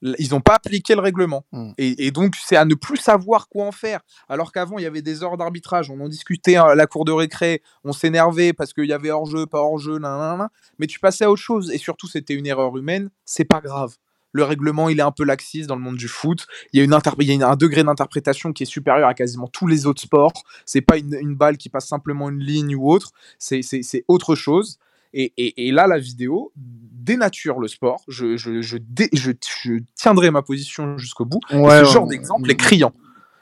[0.01, 1.45] ils n'ont pas appliqué le règlement.
[1.51, 1.71] Mm.
[1.77, 4.01] Et, et donc, c'est à ne plus savoir quoi en faire.
[4.29, 7.11] Alors qu'avant, il y avait des heures d'arbitrage, on en discutait à la cour de
[7.11, 10.49] récré, on s'énervait parce qu'il y avait hors-jeu, pas hors-jeu, nanana,
[10.79, 11.71] mais tu passais à autre chose.
[11.71, 13.95] Et surtout, c'était une erreur humaine, c'est pas grave.
[14.33, 16.47] Le règlement, il est un peu laxiste dans le monde du foot.
[16.73, 19.13] Il y a, une il y a une- un degré d'interprétation qui est supérieur à
[19.13, 20.33] quasiment tous les autres sports.
[20.65, 23.11] C'est pas une, une balle qui passe simplement une ligne ou autre.
[23.39, 23.61] C'est
[24.07, 24.77] autre chose.
[25.13, 28.01] Et, et- et là, la vidéo dénature le sport.
[28.07, 29.31] Je, je, je, dé- je,
[29.95, 31.39] tiendrai ma position jusqu'au bout.
[31.49, 31.55] Et
[31.85, 32.93] ce genre d'exemple est criant.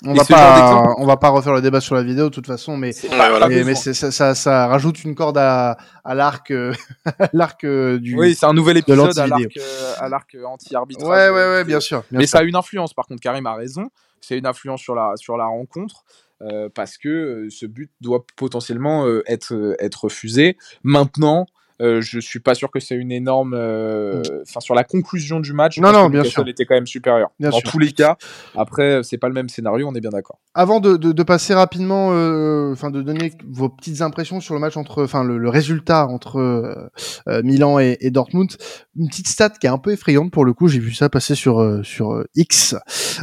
[0.05, 2.47] On Et va pas, on va pas refaire le débat sur la vidéo de toute
[2.47, 3.49] façon, mais pas- voilà.
[3.49, 6.73] mais, mais ça, ça, ça rajoute une corde à, à l'arc, euh,
[7.33, 8.17] l'arc euh, du.
[8.17, 11.05] Oui, c'est un nouvel épisode à l'arc euh, anti-arbitrage.
[11.09, 12.03] ouais, ouais, ouais, bien sûr.
[12.11, 12.31] bien Mais sûr.
[12.31, 13.89] ça a une influence, par contre, Karim a raison.
[14.21, 16.03] C'est une influence sur la, sur la rencontre.
[16.41, 20.55] euh, parce que ce but doit potentiellement euh, être, être refusé.
[20.83, 21.45] Maintenant,
[21.81, 23.53] euh, je suis pas sûr que c'est une énorme.
[23.53, 26.47] euh, Enfin, sur la conclusion du match, je Non, pense non, que bien sûr.
[26.47, 27.29] était quand même supérieur.
[27.39, 27.71] Bien Dans sûr.
[27.71, 28.17] tous les cas,
[28.55, 30.39] après, c'est pas le même scénario, on est bien d'accord.
[30.53, 34.59] Avant de, de, de passer rapidement, euh, enfin de donner vos petites impressions sur le
[34.59, 36.89] match entre, enfin le, le résultat entre euh,
[37.27, 38.49] euh, Milan et, et Dortmund,
[38.97, 40.67] une petite stat qui est un peu effrayante pour le coup.
[40.67, 42.75] J'ai vu ça passer sur euh, sur euh, X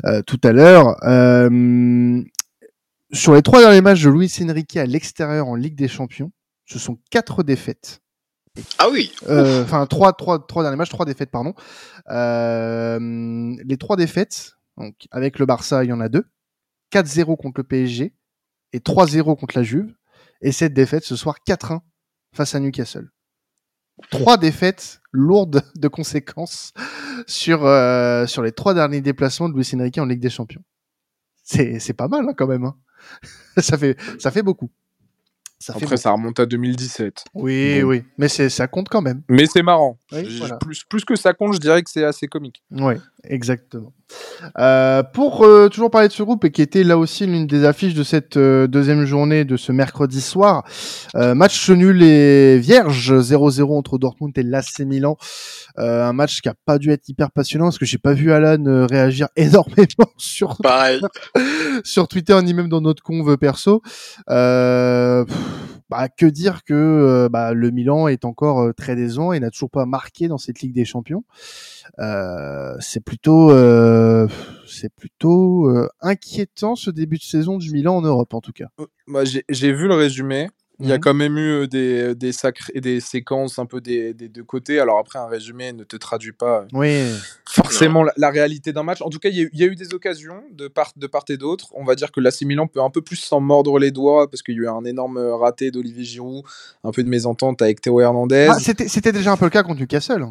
[0.04, 0.96] euh, tout à l'heure.
[1.04, 2.22] Euh,
[3.12, 6.32] sur les trois derniers matchs de Luis Enrique à l'extérieur en Ligue des Champions,
[6.66, 8.00] ce sont quatre défaites.
[8.78, 9.12] Ah oui.
[9.28, 11.54] Euh, Enfin, trois, trois, trois derniers matchs, trois défaites, pardon.
[12.10, 16.24] Euh, les trois défaites, donc avec le Barça, il y en a deux.
[16.92, 18.14] 4-0 contre le PSG
[18.72, 19.94] et 3-0 contre la Juve.
[20.40, 21.80] Et cette défaite ce soir 4-1
[22.34, 23.10] face à Newcastle.
[24.10, 26.72] Trois défaites lourdes de conséquences
[27.26, 30.62] sur, euh, sur les trois derniers déplacements de Luis Enrique en Ligue des Champions.
[31.42, 32.64] C'est c'est pas mal hein, quand même.
[32.64, 32.76] hein.
[33.58, 34.70] ça, fait, ça fait beaucoup.
[35.58, 36.02] Ça fait Après, beaucoup.
[36.02, 37.24] ça remonte à 2017.
[37.34, 37.88] Oui, Bon.
[37.88, 38.02] oui.
[38.18, 39.22] Mais c'est ça compte quand même.
[39.30, 39.98] Mais c'est marrant.
[40.12, 40.56] Oui, J- voilà.
[40.56, 42.62] plus, plus que ça compte, je dirais que c'est assez comique.
[42.70, 42.94] Oui,
[43.24, 43.92] exactement.
[44.58, 47.64] Euh, pour euh, toujours parler de ce groupe et qui était là aussi l'une des
[47.64, 50.62] affiches de cette euh, deuxième journée de ce mercredi soir,
[51.16, 55.16] euh, match nul et vierge 0-0 entre Dortmund et l'AC Milan.
[55.78, 58.30] Euh, un match qui a pas dû être hyper passionnant parce que j'ai pas vu
[58.30, 61.00] Alan réagir énormément sur Pareil.
[61.84, 63.82] sur Twitter ni même dans notre conve perso.
[64.30, 65.24] Euh,
[65.88, 69.50] bah, que dire que euh, bah, le Milan est encore euh, très décevant et n'a
[69.50, 71.24] toujours pas marqué dans cette Ligue des Champions.
[72.00, 74.26] Euh, c'est plutôt, euh,
[74.66, 78.68] c'est plutôt euh, inquiétant ce début de saison du Milan en Europe en tout cas.
[79.24, 80.48] J'ai j'ai vu le résumé.
[80.78, 81.00] Il y a Mhm.
[81.00, 84.78] quand même eu des, des, sacrés, des séquences un peu des, des deux côtés.
[84.78, 87.00] Alors après, un résumé ne te traduit pas Oui,
[87.48, 89.00] forcément la, la réalité d'un match.
[89.00, 90.92] En tout cas, il y, a eu- il y a eu des occasions de part,
[90.96, 91.68] de part et d'autre.
[91.74, 94.42] On va dire que l'AC Milan peut un peu plus s'en mordre les doigts parce
[94.42, 96.44] qu'il y a eu un énorme raté d'Olivier Giroud,
[96.84, 98.48] un peu de mésentente avec Théo Hernandez.
[98.50, 100.26] Ah, c'était c'était déjà un peu le cas contre Newcastle.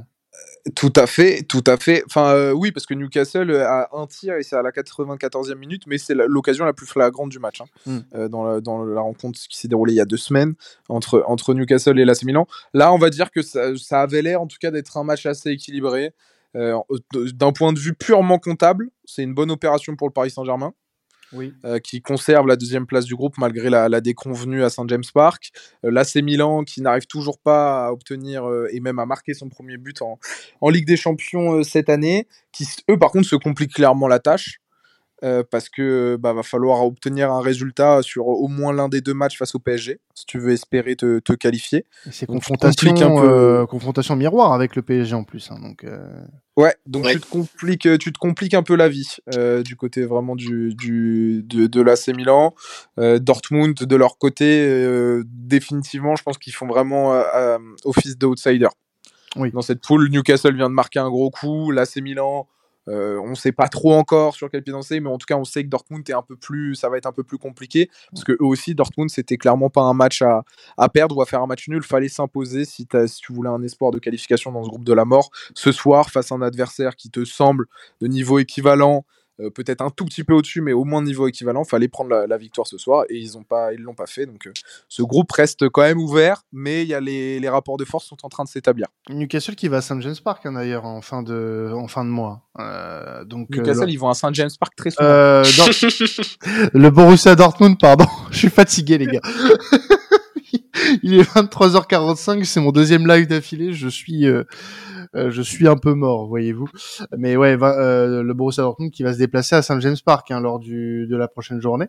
[0.76, 2.04] Tout à fait, tout à fait.
[2.08, 5.54] Enfin, euh, oui, parce que Newcastle euh, a un tir et c'est à la 94e
[5.54, 7.98] minute, mais c'est l'occasion la plus flagrante du match hein, Mm.
[8.16, 10.56] euh, dans, la, dans la rencontre qui s'est déroulée il y a deux semaines
[10.90, 12.48] entre, entre Newcastle et l'AC Milan.
[12.74, 15.28] Là, on va dire que ça, ça avait l'air en tout cas d'être un match
[15.28, 16.14] assez équilibré.
[16.56, 16.80] Euh,
[17.14, 20.74] D'un point de vue purement comptable, c'est une bonne opération pour le Paris Saint-Germain
[21.34, 21.54] Oui.
[21.66, 25.52] euh, qui conserve la deuxième place du groupe malgré la, déconvenue à Saint James Park.
[25.84, 29.50] Euh, L'AC Milan qui n'arrive toujours pas à obtenir euh, et même à marquer son
[29.50, 30.20] premier but en,
[30.62, 34.20] en Ligue des Champions euh, cette année, qui eux par contre se compliquent clairement la
[34.20, 34.60] tâche.
[35.24, 39.14] Euh, parce que bah, va falloir obtenir un résultat sur au moins l'un des deux
[39.14, 41.86] matchs face au PSG si tu veux espérer te, te qualifier.
[42.12, 43.30] C'est confrontation, compliques un peu.
[43.30, 45.50] euh, confrontation miroir avec le PSG en plus.
[45.52, 46.08] hein, donc, euh,
[46.58, 47.14] Ouais, donc Ouais.
[47.16, 50.74] tu, te compliques, tu te compliques un peu la vie euh, du côté vraiment du,
[50.74, 52.54] du, de, de l'AC Milan.
[52.98, 58.18] Euh, Dortmund, de leur côté, euh, définitivement, je pense qu'ils font vraiment euh, euh, office
[58.18, 58.70] d'outsider.
[59.36, 59.52] Oui.
[59.52, 61.72] Dans cette poule, Newcastle vient de marquer un gros coup.
[61.72, 62.48] L'AC Milan
[62.88, 65.44] Euh, on sait pas trop encore sur quel pied danser, mais en tout cas, on
[65.44, 67.90] sait que Dortmund est un peu plus, ça va être un peu plus compliqué.
[68.12, 70.44] Parce que eux aussi, Dortmund, c'était clairement pas un match à,
[70.78, 71.84] à, perdre ou à faire un match nul.
[71.84, 75.06] Fallait s'imposer si, si, tu voulais un espoir de qualification dans ce groupe de la
[75.06, 75.30] mort.
[75.54, 77.66] Ce soir face à un adversaire qui te semble
[78.02, 79.06] de niveau équivalent
[79.42, 81.64] euh, peut-être un tout petit peu au-dessus, mais au moins niveau équivalent.
[81.64, 84.26] Fallait prendre la, la victoire ce soir et ils ont pas, ils l'ont pas fait.
[84.26, 84.54] Donc euh,
[84.88, 88.06] ce groupe reste quand même ouvert, mais il y a les, les, rapports de force
[88.06, 88.88] sont en train de s'établir.
[89.10, 92.10] Newcastle qui va à St James Park hein, d'ailleurs en fin de en fin de
[92.10, 92.44] mois.
[92.60, 95.08] Euh, donc Newcastle ils vont à St James Park très souvent.
[96.74, 99.22] Le Borussia Dortmund, pardon, je suis fatigué les gars.
[101.04, 103.74] Il est 23h45, c'est mon deuxième live d'affilée.
[103.74, 104.28] Je suis
[105.16, 106.68] euh, je suis un peu mort, voyez-vous.
[107.18, 110.32] Mais ouais, va, euh, le Borussia Dortmund qui va se déplacer à St James Park
[110.32, 111.88] hein, lors du, de la prochaine journée.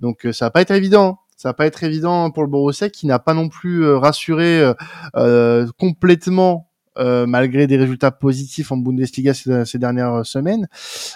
[0.00, 1.18] Donc euh, ça va pas être évident.
[1.36, 4.72] Ça va pas être évident pour le Borussia qui n'a pas non plus euh, rassuré
[5.16, 10.68] euh, complètement malgré des résultats positifs en Bundesliga ces, ces dernières semaines.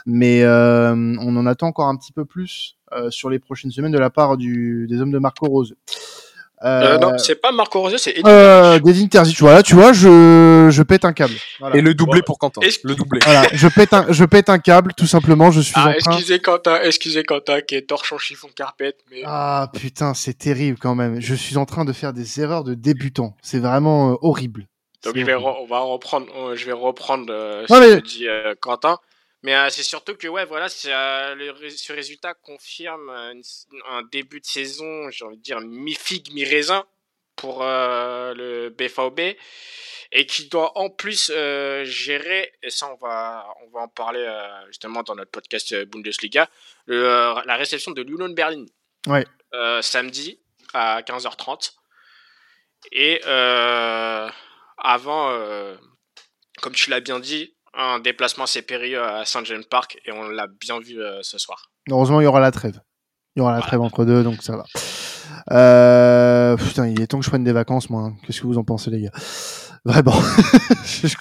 [0.07, 2.77] Mais on en attend encore un petit peu plus
[3.11, 5.77] sur les prochaines semaines de la part du, des hommes de Marco Rose.
[6.65, 9.39] Euh, euh, non, c'est pas Marco Rose, c'est euh, Edin Terzic.
[9.41, 11.35] Voilà, tu vois, je, je pète un câble.
[11.61, 11.77] Voilà.
[11.77, 12.61] Et le doublé pour Quentin.
[12.83, 13.21] Le doublé.
[13.23, 15.53] Voilà, je pète un, je pète un câble, tout simplement.
[15.53, 16.13] Je suis ah, en train.
[16.13, 18.99] Excusez Quentin, excusez Quentin qui est torchon chiffon carpette.
[19.11, 19.23] Mais...
[19.25, 21.21] Ah putain, c'est terrible quand même.
[21.21, 23.37] Je suis en train de faire des erreurs de débutant.
[23.41, 24.67] C'est vraiment euh, horrible.
[25.05, 28.27] Donc je vais, on va reprendre, je vais reprendre euh, ce Ouais, mais- que dit
[28.27, 28.99] euh, Quentin.
[29.43, 33.43] Mais euh, c'est surtout que ouais, voilà, euh, le ré- ce résultat confirme euh, une-
[33.89, 36.85] un début de saison, j'ai envie de dire mi-figue, mi-raisin
[37.37, 39.37] pour euh, le BVB
[40.11, 41.31] et qui doit en plus
[41.85, 44.27] gérer, et ça on va, on va en parler
[44.69, 46.49] justement dans notre podcast Bundesliga,
[46.87, 47.03] le,
[47.45, 48.65] la réception de l'Union Berlin
[49.07, 49.25] Ouais.
[49.83, 50.41] samedi
[50.73, 51.75] à 15h30.
[52.93, 53.21] Et
[54.79, 55.31] avant,
[56.63, 60.47] comme tu l'as bien dit, un déplacement périlleux à Saint James Park et on l'a
[60.47, 61.71] bien vu euh, ce soir.
[61.91, 62.81] Heureusement, il y aura la trêve.
[63.37, 63.69] Il y aura la Voilà.
[63.69, 64.65] trêve entre deux, donc ça va.
[65.51, 68.03] Euh, putain, il est temps que je prenne des vacances, moi.
[68.03, 68.17] hein.
[68.27, 69.11] Qu'est-ce que vous en pensez, les gars?
[69.85, 70.13] Vraiment,
[70.85, 71.15] je, je-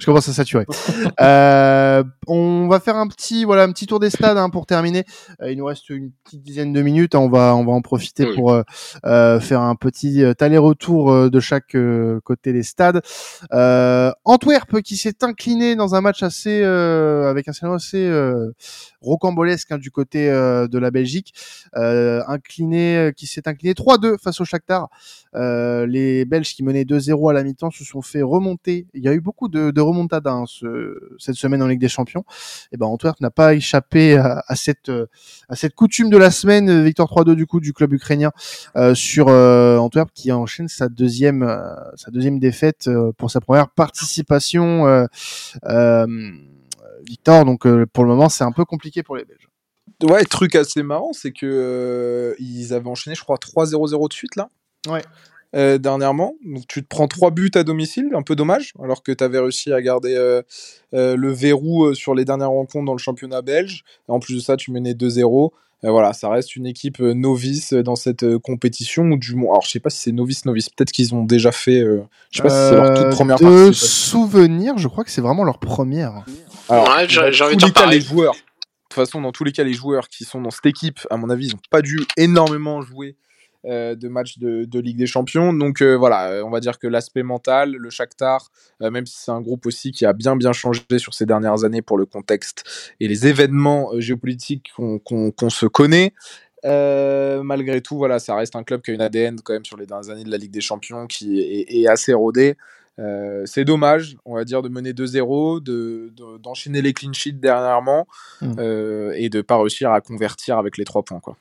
[0.00, 0.66] je commence à saturer.
[1.20, 5.04] Euh, on va faire un petit, voilà, un petit tour des stades hein, pour terminer.
[5.42, 7.14] Euh, il nous reste une petite dizaine de minutes.
[7.14, 7.20] hein.
[7.20, 8.34] On va, on va en profiter Oui.
[8.34, 8.62] pour euh,
[9.04, 11.76] euh, faire un petit euh, aller-retour de chaque
[12.24, 13.02] côté des stades.
[13.52, 18.50] Euh, Antwerp qui s'est incliné dans un match assez, euh, avec un scénario assez euh,
[19.00, 21.32] rocambolesque hein, du côté de la Belgique,
[21.76, 24.88] euh, incliné, qui s'est incliné 3-2 face au Shakhtar.
[25.34, 28.86] Euh, les Belges qui menaient 2-0 à la mi-temps se sont fait remonter.
[28.94, 31.88] Il y a eu beaucoup de, de remontadas hein, ce- cette semaine en Ligue des
[31.88, 32.24] Champions.
[32.72, 34.90] Et ben Antwerp n'a pas échappé à, à cette
[35.48, 36.82] à cette coutume de la semaine.
[36.84, 38.30] Victoire 3-2 du coup du club ukrainien
[38.76, 43.68] euh, sur euh, Antwerp qui enchaîne sa deuxième euh, sa deuxième défaite pour sa première
[43.70, 45.06] participation.
[47.06, 49.48] Victor, donc pour le moment c'est un peu compliqué pour les Belges.
[50.02, 54.48] Ouais, truc assez marrant, c'est que ils avaient enchaîné, je crois, 3-0-0 de suite là.
[54.88, 55.02] Ouais.
[55.54, 56.34] Euh, dernièrement.
[56.44, 59.38] Donc tu te prends trois buts à domicile, un peu dommage, alors que tu avais
[59.38, 60.42] réussi à garder euh,
[60.92, 63.84] euh, le verrou euh, sur les dernières rencontres dans le championnat belge.
[64.08, 65.52] Et en plus de ça, tu menais 2-0.
[65.84, 69.04] Euh, voilà, ça reste une équipe novice dans cette euh, compétition.
[69.04, 70.68] Ou du moins, alors je sais pas si c'est novice novice.
[70.68, 71.80] Peut-être qu'ils ont déjà fait.
[71.80, 75.20] euh, je sais pas si c'est leur toute première de souvenir, je crois que c'est
[75.20, 76.24] vraiment leur première.
[76.68, 78.38] Alors, Ouais, j'ai- envie de les joueurs, de
[78.88, 81.30] toute façon, dans tous les cas, les joueurs qui sont dans cette équipe, à mon
[81.30, 83.25] avis, ils n'ont pas dû énormément jouer euh,
[83.66, 85.52] de matchs de, de Ligue des Champions.
[85.52, 88.50] Donc euh, voilà, euh, on va dire que l'aspect mental, le Shakhtar,
[88.82, 91.64] euh, même si c'est un groupe aussi qui a bien bien changé sur ces dernières
[91.64, 92.64] années pour le contexte
[93.00, 96.12] et les événements euh, géopolitiques qu'on se connaît.
[96.64, 99.76] euh, malgré tout, voilà, ça reste un club qui a une ADN quand même sur
[99.76, 102.56] les dernières années de la Ligue des Champions qui est, est assez rodé.
[102.98, 107.32] Euh, c'est dommage, on va dire, de mener 2-0, de- de- d'enchaîner les clean sheets
[107.34, 108.06] dernièrement
[108.40, 108.52] Mm.
[108.58, 111.20] euh, et de pas réussir à convertir avec les trois points.
[111.20, 111.36] Quoi.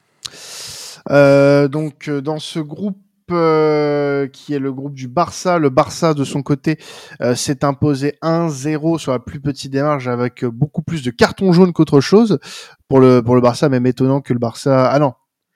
[1.12, 2.98] Euh, donc euh, dans ce groupe
[3.32, 6.78] euh, qui est le groupe du Barça, le Barça de son côté
[7.22, 11.74] euh, s'est imposé 1-0 sur la plus petite démarche avec beaucoup plus de cartons jaunes
[11.74, 12.40] qu'autre chose.
[12.88, 15.14] Pour le pour le Barça, même étonnant que le Barça ah non,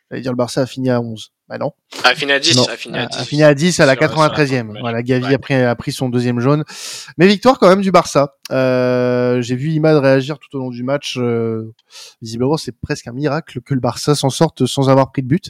[0.10, 1.32] j'allais dire le Barça a fini à 11.
[1.48, 1.72] Bah non.
[2.04, 3.18] A fini à 10, Non, a fini à 10.
[3.18, 4.66] a fini à 10 à la Sur- sur la 93e.
[4.68, 4.82] première.
[4.82, 5.34] Voilà, Gavi Ouais.
[5.34, 6.64] a, pris, a pris son deuxième jaune.
[7.18, 8.36] Mais victoire quand même du Barça.
[8.52, 11.16] Euh, J'ai vu Imad réagir tout au long du match.
[11.18, 11.74] Euh,
[12.22, 15.50] visiblement, c'est presque un miracle que le Barça s'en sorte sans avoir pris de but.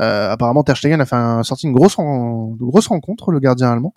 [0.00, 3.94] Euh, apparemment, Ter Stegen a fait un, sorti une grosse, rencontre, le gardien allemand.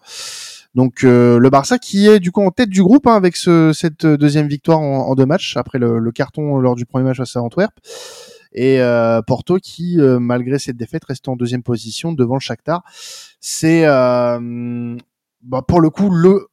[0.76, 3.74] Donc euh, le Barça qui est du coup en tête du groupe hein, avec ce,
[3.74, 7.18] cette deuxième victoire en, en deux matchs après le, le carton lors du premier match
[7.18, 7.72] face à Antwerp
[8.52, 12.84] et euh, Porto qui euh, malgré cette défaite reste en deuxième position devant le Shakhtar.
[13.39, 14.97] C'est euh,
[15.41, 16.12] bah, pour le coup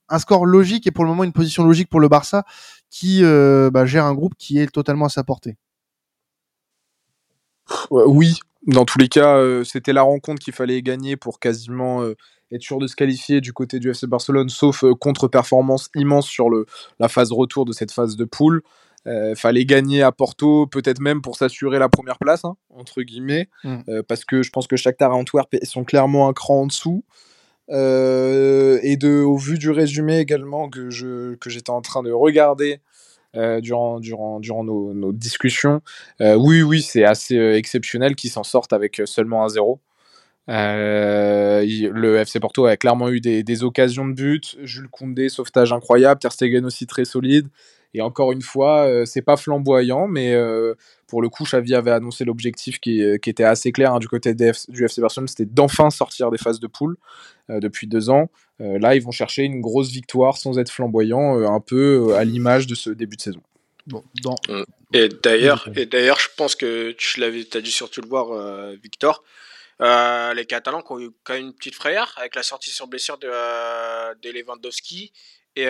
[0.09, 2.45] un score logique et pour le moment une position logique pour le Barça
[2.91, 5.57] qui bah, gère un groupe qui est totalement à sa portée.
[7.91, 12.05] oui, dans tous les cas, c'était la rencontre qu'il fallait gagner pour quasiment
[12.53, 16.47] être sûr de se qualifier du côté du FC Barcelone, sauf contre-performance immense sur
[17.01, 18.63] la phase retour de cette phase de poule.
[19.37, 24.03] Fallait gagner à Porto, peut-être même pour s'assurer la première place, hein, entre guillemets, mm.
[24.09, 27.05] parce que je pense que Shakhtar et Antwerp sont clairement un cran en dessous.
[27.71, 32.13] Euh, et de, au vu du résumé également que, je, que j'étais en train de
[32.13, 32.81] regarder
[33.35, 35.83] euh, durant, durant, durant nos, nos discussions,
[36.21, 39.81] euh, oui, oui, c'est assez exceptionnel qu'ils s'en sortent avec seulement un 0.
[40.49, 44.57] le FC Porto a clairement eu des, des, occasions de but.
[44.63, 46.21] Jules Koundé, sauvetage incroyable.
[46.21, 47.49] Ter Stegen aussi très solide.
[47.95, 50.37] Et encore une fois, c'est pas flamboyant, mais
[51.07, 54.35] pour le coup, Xavi avait annoncé l'objectif qui, qui, était assez clair hein, du côté
[54.35, 56.97] du FC Barcelone, c'était d'enfin sortir des phases de poule.
[57.49, 58.29] Euh, depuis deux ans.
[58.61, 62.25] Euh, là, ils vont chercher une grosse victoire sans être flamboyant, euh, un peu à
[62.25, 63.41] l'image de ce début de saison.
[63.87, 64.03] Bon,
[64.93, 68.27] Et d'ailleurs, et d'ailleurs, je pense que tu l'avais, as dû surtout le voir,
[68.83, 69.23] Victor.
[69.79, 73.17] les Catalans qui ont eu quand même une petite frayeur avec la sortie sur blessure
[73.19, 75.13] de, de Lewandowski.
[75.57, 75.67] Et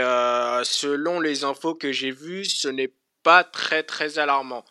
[0.64, 4.64] selon les infos que j'ai vues, ce n'est pas très très alarmant.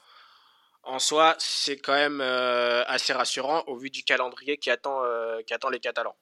[0.84, 5.01] En soi, c'est quand même assez rassurant au vu du calendrier qui attend,
[5.47, 6.16] qui attend les Catalans.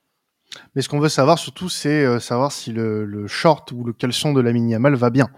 [0.75, 3.93] Mais ce qu'on veut savoir surtout, c'est euh, savoir si le, le, short ou le
[3.93, 5.29] caleçon de la Yamal va bien.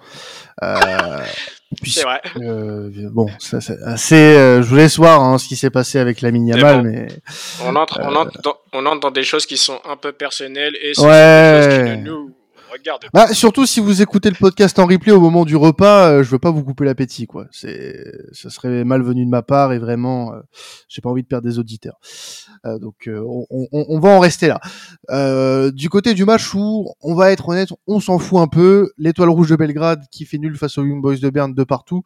[0.63, 1.19] Euh,
[1.85, 2.21] c'est vrai.
[2.37, 4.15] Euh, bon, c'est assez.
[4.15, 7.07] Euh, je vous laisse voir hein, ce qui s'est passé avec la Yamal, mais
[7.63, 10.75] on entre, on entre, dans, on entre dans des choses qui sont un peu personnelles
[10.81, 11.97] et ouais.
[11.97, 12.35] nous
[13.13, 16.29] bah, surtout si vous écoutez le podcast en replay au moment du repas, euh, je
[16.29, 17.45] veux pas vous couper l'appétit, quoi.
[17.51, 20.41] C'est, ça serait malvenu de ma part et vraiment, euh,
[20.87, 21.99] j'ai pas envie de perdre des auditeurs.
[22.65, 25.71] Euh, donc, on, on, on, va en rester là.
[25.71, 28.91] du côté du match où, on va être honnête, on s'en fout un peu.
[28.97, 32.03] L'étoile rouge de Belgrade qui fait nul face aux Young Boys de Berne de partout,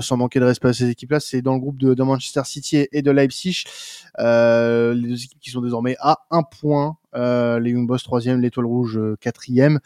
[0.00, 2.86] sans manquer de respect à ces équipes-là, c'est dans le groupe de, de Manchester City
[2.90, 3.64] et de Leipzig.
[4.18, 8.66] les deux équipes qui sont désormais à un point euh, les Young Boys troisième, l'Étoile
[8.66, 9.80] Rouge euh, quatrième.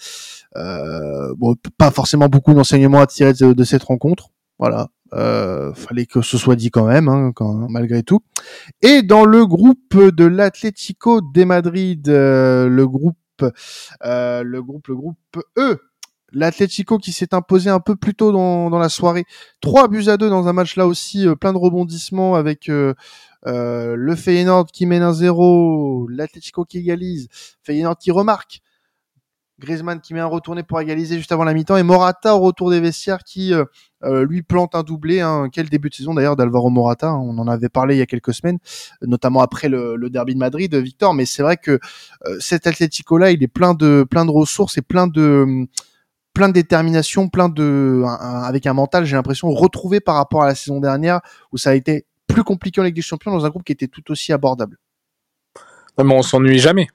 [0.57, 4.31] Euh, bon, pas forcément beaucoup d'enseignements à tirer de, cette rencontre.
[4.59, 8.21] Voilà, euh, fallait que ce soit dit quand même, hein, quand, malgré tout.
[8.83, 13.17] Et dans le groupe de l'Atlético de Madrid, le groupe,
[14.03, 15.17] le groupe, le groupe
[15.59, 15.79] E,
[16.33, 19.25] l'Atlético qui s'est imposé un peu plus tôt dans, dans, la soirée,
[19.61, 22.95] trois buts à deux dans un match là aussi plein de rebondissements avec euh,
[23.47, 27.29] le Feyenoord qui mène un 0, l'Atletico qui égalise,
[27.63, 28.61] Feyenoord qui remarque,
[29.59, 32.71] Griezmann qui met un retourné pour égaliser juste avant la mi-temps et Morata au retour
[32.71, 33.65] des vestiaires qui euh,
[34.05, 35.21] euh, lui plante un doublé.
[35.21, 35.49] Hein.
[35.51, 37.09] Quel début de saison d'ailleurs d'Alvaro Morata.
[37.09, 37.23] Hein.
[37.23, 38.59] On en avait parlé il y a quelques semaines,
[39.01, 41.15] notamment après le, derby de Madrid, Victor.
[41.15, 41.79] Mais c'est vrai que
[42.39, 45.67] cet Atlético là, il est plein de plein de ressources et plein de
[46.35, 50.55] plein de détermination, plein de avec un mental, j'ai l'impression retrouvé par rapport à la
[50.55, 51.21] saison dernière
[51.51, 53.89] où ça a été plus compliqué en Ligue des Champions dans un groupe qui était
[53.89, 54.79] tout aussi abordable.
[55.99, 56.89] mais on s'ennuie jamais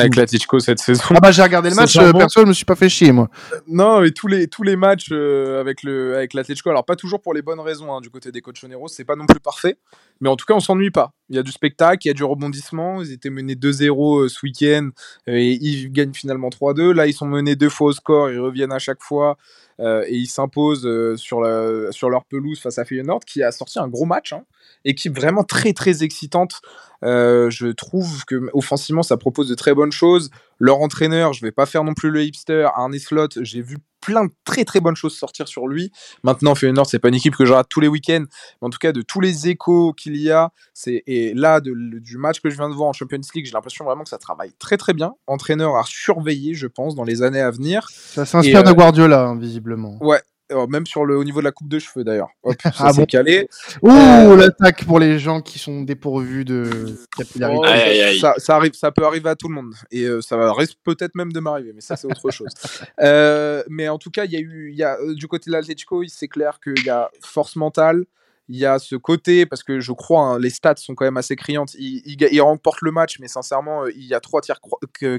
[0.00, 1.02] avec l'Atletico cette saison.
[1.10, 3.28] Ah bah j'ai regardé le match, euh, perso je me suis pas fait chier moi.
[3.66, 7.20] non, mais tous les tous les matchs euh, avec le avec l'Atletico, alors pas toujours
[7.20, 9.78] pour les bonnes raisons hein, du côté des Colchoneros, c'est pas non plus parfait,
[10.20, 11.12] mais en tout cas on s'ennuie pas.
[11.28, 13.02] Il y a du spectacle, il y a du rebondissement.
[13.02, 14.90] Ils étaient menés 2-0 euh, ce week-end
[15.26, 16.92] et ils gagnent finalement 3-2.
[16.92, 19.36] Là ils sont menés deux fois au score, ils reviennent à chaque fois.
[19.78, 23.88] Et ils s'imposent sur, la, sur leur pelouse face à Feyenoord qui a sorti un
[23.88, 24.32] gros match.
[24.32, 24.44] Hein
[24.86, 26.60] équipe vraiment très très excitante.
[27.04, 30.30] Euh, je trouve que offensivement ça propose de très bonnes choses.
[30.58, 34.24] Leur entraîneur, je vais pas faire non plus le hipster, Arne Slot, j'ai vu plein
[34.24, 35.90] de très très bonnes choses sortir sur lui.
[36.22, 38.24] Maintenant, Feyenoord, c'est pas une équipe que rate tous les week-ends,
[38.62, 42.16] mais en tout cas de tous les échos qu'il y a, c'est et là du
[42.16, 44.52] match que je viens de voir en Champions League, j'ai l'impression vraiment que ça travaille
[44.60, 45.14] très très bien.
[45.26, 47.88] Entraîneur à surveiller, je pense, dans les années à venir.
[47.90, 49.98] Ça s'inspire de euh, Guardiola, hein, visiblement.
[50.00, 50.20] Ouais,
[50.52, 52.28] Oh, même sur le au niveau de la coupe de cheveux d'ailleurs.
[52.62, 53.48] ça ah s'est calé.
[53.82, 58.18] Ouh, euh, l'attaque pour les gens qui sont dépourvus de capillarité.
[58.20, 61.16] Ça, ça, arrive, ça peut arriver à tout le monde et euh, ça risque peut-être
[61.16, 62.48] même de m'arriver, mais ça c'est autre chose.
[63.00, 65.52] Euh, mais en tout cas, il y a eu, il y a du côté de
[65.52, 68.04] l'Atletico, c'est clair qu'il y a force mentale,
[68.48, 71.16] il y a ce côté, parce que je crois, hein, les stats sont quand même
[71.16, 71.74] assez criantes.
[71.74, 74.60] Il, il, remporte le match, mais sincèrement, euh, il y a trois tirs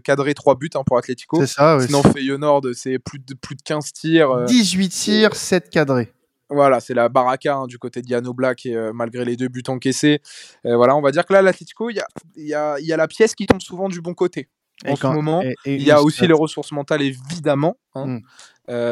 [0.03, 1.41] cadrés, trois buts hein, pour Atletico.
[1.41, 4.45] C'est ça, Sinon, Feyenoord, c'est plus de, plus de 15 tirs.
[4.45, 6.13] 18 euh, tirs, 7 cadrés.
[6.49, 9.49] Voilà, c'est la baraka hein, du côté de Diano Black, et, euh, malgré les deux
[9.49, 10.21] buts encaissés.
[10.63, 12.07] voilà, on va dire que là, l'Atletico, il y a,
[12.37, 14.47] y, a, y a la pièce qui tombe souvent du bon côté.
[14.85, 17.75] En ce moment, il y a aussi les ressources mentales, évidemment.
[17.93, 18.19] Mm.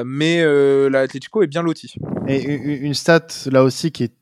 [0.04, 0.44] mais
[0.90, 1.96] l'Atletico est bien loti.
[2.28, 4.14] Et une stat là aussi qui est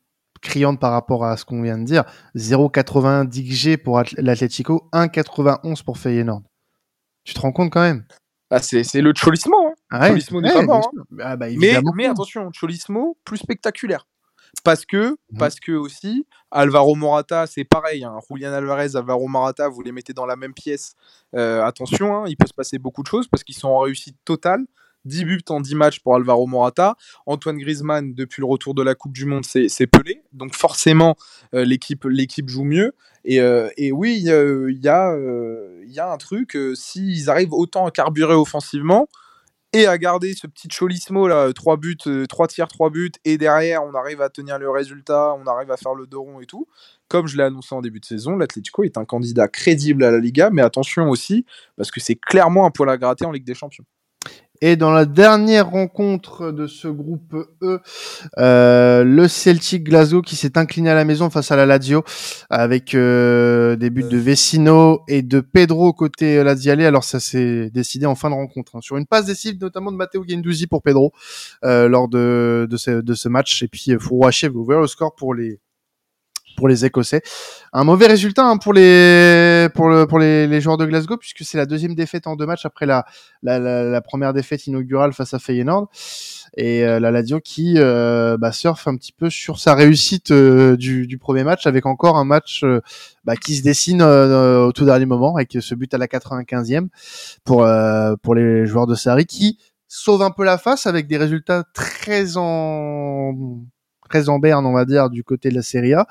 [0.44, 2.04] criante par rapport à ce qu'on vient de dire.
[2.36, 6.42] 0,90 G pour l'Atletico, 1,91 pour Feyenoord.
[7.24, 8.04] Tu te rends compte quand même?
[8.50, 9.10] Ah, c'est, le.
[9.10, 9.72] Hein.
[9.90, 10.80] Ah Cholismo hein.
[11.20, 11.46] Ah bah,
[11.94, 14.06] mais attention, Cholismo, plus spectaculaire.
[14.62, 15.38] Parce que, Mhm.
[15.38, 18.04] parce que aussi, Alvaro Morata, c'est pareil.
[18.04, 18.18] Hein.
[18.30, 20.94] Julian Alvarez, Alvaro Morata, vous les mettez dans la même pièce.
[21.34, 24.16] euh, attention, hein, il peut se passer beaucoup de choses parce qu'ils sont en réussite
[24.24, 24.64] totale.
[25.04, 26.96] 10 buts en 10 matchs pour Alvaro Morata.
[27.26, 30.22] Antoine Griezmann, depuis le retour de la Coupe du Monde, c'est pelé.
[30.32, 31.16] Donc forcément,
[31.54, 32.92] euh, l'équipe l'équipe joue mieux.
[33.24, 37.90] Et, euh, et oui, il y euh, y a un truc, s'ils arrivent autant à
[37.90, 39.08] carburer offensivement,
[39.74, 41.96] et à garder ce petit cholismo là, 3 buts,
[42.28, 45.76] 3 tirs, 3 buts, et derrière on arrive à tenir le résultat, on arrive à
[45.76, 46.68] faire le dos rond et tout.
[47.08, 50.18] Comme je l'ai annoncé en début de saison, l'Atlético est un candidat crédible à la
[50.18, 51.44] Liga, mais attention aussi,
[51.76, 53.84] parce que c'est clairement un poil à gratter en Ligue des Champions.
[54.60, 57.80] Et dans la dernière rencontre de ce groupe E,
[58.38, 62.04] euh, le Celtic Glasgow qui s'est incliné à la maison face à la Lazio
[62.50, 66.82] avec euh, des buts de Vecino et de Pedro côté Laziale.
[66.82, 69.96] Alors ça s'est décidé en fin de rencontre hein, sur une passe décisive notamment de
[69.96, 71.12] Matteo Guendouzi pour Pedro
[71.64, 73.62] euh, lors de, de, ce, de ce match.
[73.62, 75.60] Et puis Fourouaché va ouvrir le score pour les
[76.56, 77.22] pour les Écossais.
[77.72, 81.44] Un mauvais résultat hein, pour les pour le pour les, les joueurs de Glasgow puisque
[81.44, 83.04] c'est la deuxième défaite en deux matchs après la
[83.42, 85.88] la, la, première défaite inaugurale face à Feyenoord
[86.56, 90.76] et euh, la Lazio qui euh, bah, surfe un petit peu sur sa réussite euh,
[90.76, 92.80] du, du premier match avec encore un match euh,
[93.24, 96.88] bah, qui se dessine euh, au tout dernier moment avec ce but à la 95e
[97.44, 101.16] pour euh, pour les joueurs de Sarri qui sauvent un peu la face avec des
[101.16, 103.32] résultats très en
[104.08, 106.06] très en berne, on va dire, du côté de la Serie A.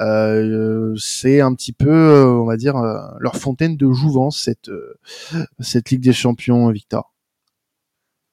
[0.00, 4.68] Euh, c'est un petit peu, euh, on va dire, euh, leur fontaine de jouvence cette
[4.68, 4.94] euh,
[5.58, 7.12] cette Ligue des Champions, Victor.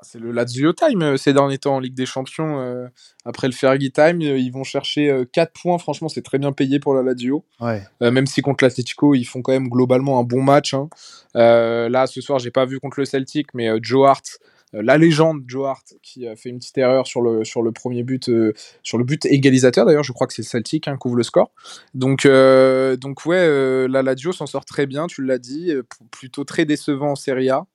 [0.01, 2.59] C'est le Lazio Time euh, ces derniers temps en Ligue des Champions.
[2.61, 2.87] euh,
[3.25, 5.79] après le Fergie Time, euh, ils vont chercher 4 points.
[5.79, 7.43] Franchement, c'est très bien payé pour la Lazio.
[7.59, 7.81] Ouais.
[8.03, 10.75] Euh, même si contre l'Atletico, ils font quand même globalement un bon match.
[10.75, 10.87] hein.
[11.35, 14.56] Euh, là, ce soir, j'ai pas vu contre le Celtic, mais euh, Joe Hart, euh,
[14.73, 18.03] la légende Joe Hart, qui a fait une petite erreur sur le, sur le premier
[18.03, 18.53] but, euh,
[18.83, 19.85] sur le but égalisateur.
[19.85, 21.51] D'ailleurs, je crois que c'est le Celtic hein, qui ouvre le score.
[21.93, 25.83] Donc, euh, donc ouais, euh, la Lazio s'en sort très bien, tu l'as dit, euh,
[26.11, 27.65] plutôt très décevant en Serie A.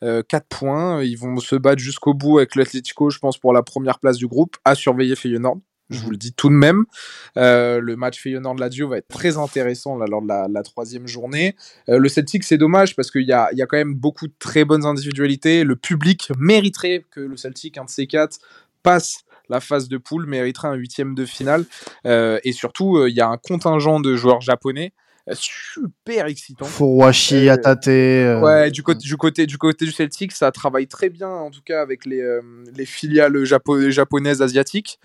[0.00, 3.98] 4 points, ils vont se battre jusqu'au bout avec l'Atletico, je pense, pour la première
[3.98, 5.58] place du groupe, à surveiller Feyenoord.
[5.90, 6.84] Je vous le dis tout de même.
[7.36, 11.56] Euh, le match Feyenoord-Lazio va être très intéressant là, lors de la, la troisième journée.
[11.88, 14.26] Euh, le Celtic, c'est dommage parce qu'il y a, il y a quand même beaucoup
[14.26, 15.64] de très bonnes individualités.
[15.64, 18.38] Le public mériterait que le Celtic, un de ces quatre,
[18.82, 21.64] passe la phase de poule, mériterait un huitième de finale.
[22.04, 24.92] Euh, et surtout, il y a un contingent de joueurs japonais
[25.34, 26.64] super excitant.
[26.64, 27.88] Furuhashi, Euh, Atate.
[27.88, 31.50] euh, Ouais, du côté, du côté du côté du Celtic, ça travaille très bien, en
[31.50, 32.40] tout cas avec les, euh,
[32.74, 34.98] les filiales japo- japonaises asiatiques.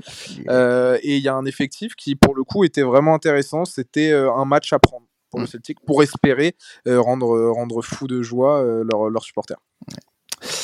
[0.50, 3.66] Euh, et il y a un effectif qui, pour le coup, était vraiment intéressant.
[3.66, 5.48] C'était euh, un match à prendre pour le Mm.
[5.48, 6.56] Celtic pour espérer
[6.88, 9.58] euh, rendre rendre fou de joie euh, leurs leurs supporters.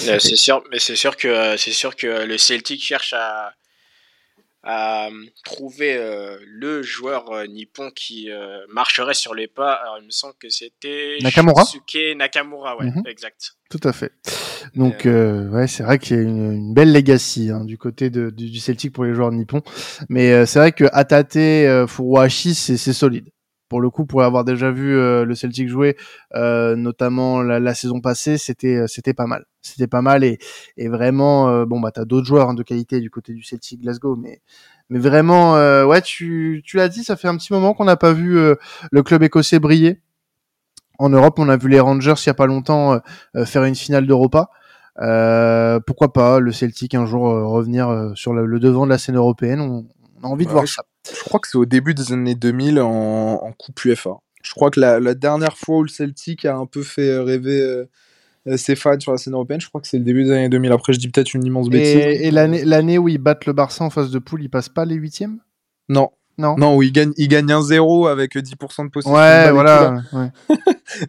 [0.07, 3.53] Euh, c'est sûr, mais c'est sûr que c'est sûr que le Celtic cherche à
[4.63, 5.11] à euh,
[5.45, 9.73] trouver euh, le joueur euh, nippon qui euh, marcherait sur les pas.
[9.73, 13.03] Alors il me semble que c'était Nakamura Shusuke Nakamura, ouais, Mhm.
[13.07, 13.53] exact.
[13.69, 14.11] Tout à fait.
[14.75, 18.09] Donc euh, ouais, c'est vrai qu'il y a une, une belle legacy hein, du côté
[18.09, 19.61] de, du, du Celtic pour les joueurs nippons.
[20.09, 23.29] Mais euh, c'est vrai que Atate, euh, Furuhashi, c'est solide.
[23.69, 25.95] Pour le coup, pour avoir déjà vu euh, le Celtic jouer,
[26.35, 29.45] euh, notamment la, la saison passée, c'était euh, c'était pas mal.
[29.61, 30.39] C'était pas mal et,
[30.77, 33.81] et vraiment euh, bon bah t'as d'autres joueurs hein, de qualité du côté du Celtic
[33.81, 34.41] Glasgow, mais
[34.89, 37.97] mais vraiment euh, ouais tu tu l'as dit, ça fait un petit moment qu'on n'a
[37.97, 38.55] pas vu euh,
[38.91, 40.01] le club écossais briller.
[40.97, 42.99] En Europe, on a vu les Rangers il y a pas longtemps
[43.45, 44.49] faire une finale d'Europa.
[44.99, 48.89] Euh, pourquoi pas le Celtic un jour euh, revenir euh, sur le, le devant de
[48.89, 49.87] la scène européenne on,
[50.21, 50.83] on a envie de Ouais, voir je- ça.
[51.07, 52.89] Je crois que c'est au début des années 2000 en,
[53.43, 54.17] en Coupe UEFA.
[54.43, 57.61] Je crois que la, la dernière fois où le Celtic a un peu fait rêver
[57.61, 57.85] euh,
[58.57, 60.71] ses fans sur la scène européenne, je crois que c'est le début des années 2000.
[60.71, 61.95] Après, je dis peut-être une immense bêtise.
[61.95, 64.85] Et, et l'année où ils battent le Barça en phase de poule, ils passent pas
[64.85, 65.39] les huitièmes?
[65.89, 66.55] Non, Non.
[66.57, 69.15] non, où il gagne, il gagne un 0 avec 10% de possession.
[69.15, 70.01] Ouais, voilà.
[70.13, 70.29] ouais.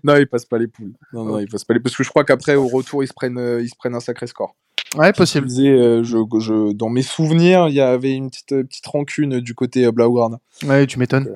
[0.05, 0.93] Non, ils passent pas les poules.
[1.12, 3.14] Non, non, ils passent pas les Parce que je crois qu'après, au retour, ils se
[3.14, 4.55] prennent, euh, ils se prennent un sacré score.
[4.97, 5.47] Ouais, possible.
[5.47, 9.41] disais, euh, je, je, dans mes souvenirs, il y avait une petite, euh, petite rancune
[9.41, 10.38] du côté euh, Blaugrana.
[10.66, 11.28] Ouais, tu m'étonnes.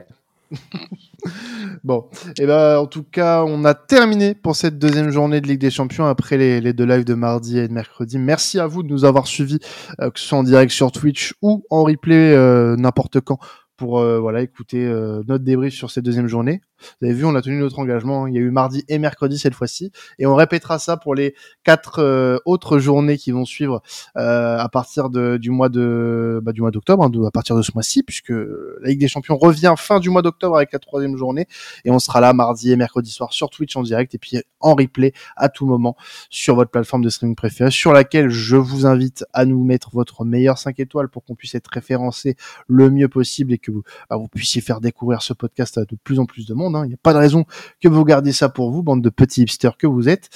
[1.84, 2.04] bon,
[2.38, 5.70] et ben en tout cas, on a terminé pour cette deuxième journée de Ligue des
[5.70, 8.18] Champions après les, les deux lives de mardi et de mercredi.
[8.18, 9.58] Merci à vous de nous avoir suivis,
[10.00, 13.38] euh, que ce soit en direct sur Twitch ou en replay euh, n'importe quand
[13.76, 16.60] pour euh, voilà écouter euh, notre débrief sur cette deuxième journée.
[17.00, 18.26] Vous avez vu, on a tenu notre engagement.
[18.26, 21.34] Il y a eu mardi et mercredi cette fois-ci, et on répétera ça pour les
[21.62, 23.82] quatre euh, autres journées qui vont suivre
[24.16, 27.62] euh, à partir de, du mois de bah, du mois d'octobre, hein, à partir de
[27.62, 31.16] ce mois-ci, puisque la Ligue des Champions revient fin du mois d'octobre avec la troisième
[31.16, 31.46] journée,
[31.84, 34.74] et on sera là mardi et mercredi soir sur Twitch en direct, et puis en
[34.74, 35.96] replay à tout moment
[36.30, 40.24] sur votre plateforme de streaming préférée, sur laquelle je vous invite à nous mettre votre
[40.24, 42.36] meilleur 5 étoiles pour qu'on puisse être référencé
[42.68, 45.96] le mieux possible et que vous, bah, vous puissiez faire découvrir ce podcast à de
[46.02, 46.76] plus en plus de monde.
[46.76, 46.84] Hein.
[46.84, 47.44] Il n'y a pas de raison
[47.80, 50.28] que vous gardiez ça pour vous, bande de petits hipsters que vous êtes.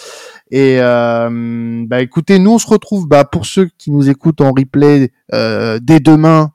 [0.51, 4.53] Et euh, bah écoutez, nous on se retrouve bah, pour ceux qui nous écoutent en
[4.53, 6.53] replay euh, dès demain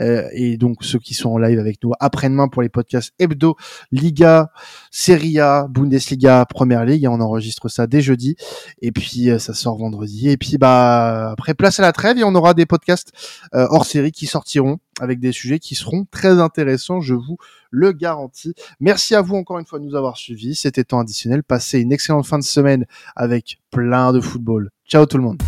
[0.00, 3.56] euh, et donc ceux qui sont en live avec nous après-demain pour les podcasts hebdo,
[3.92, 4.50] Liga,
[4.90, 7.06] Serie A, Bundesliga, Première Ligue.
[7.08, 8.36] On enregistre ça dès jeudi
[8.82, 10.28] et puis euh, ça sort vendredi.
[10.28, 13.12] Et puis bah après place à la trêve et on aura des podcasts
[13.54, 17.36] euh, hors série qui sortiront avec des sujets qui seront très intéressants, je vous
[17.70, 18.54] le garantis.
[18.80, 20.54] Merci à vous encore une fois de nous avoir suivis.
[20.54, 21.42] C'était temps additionnel.
[21.42, 24.70] Passez une excellente fin de semaine avec plein de football.
[24.88, 25.42] Ciao tout le monde.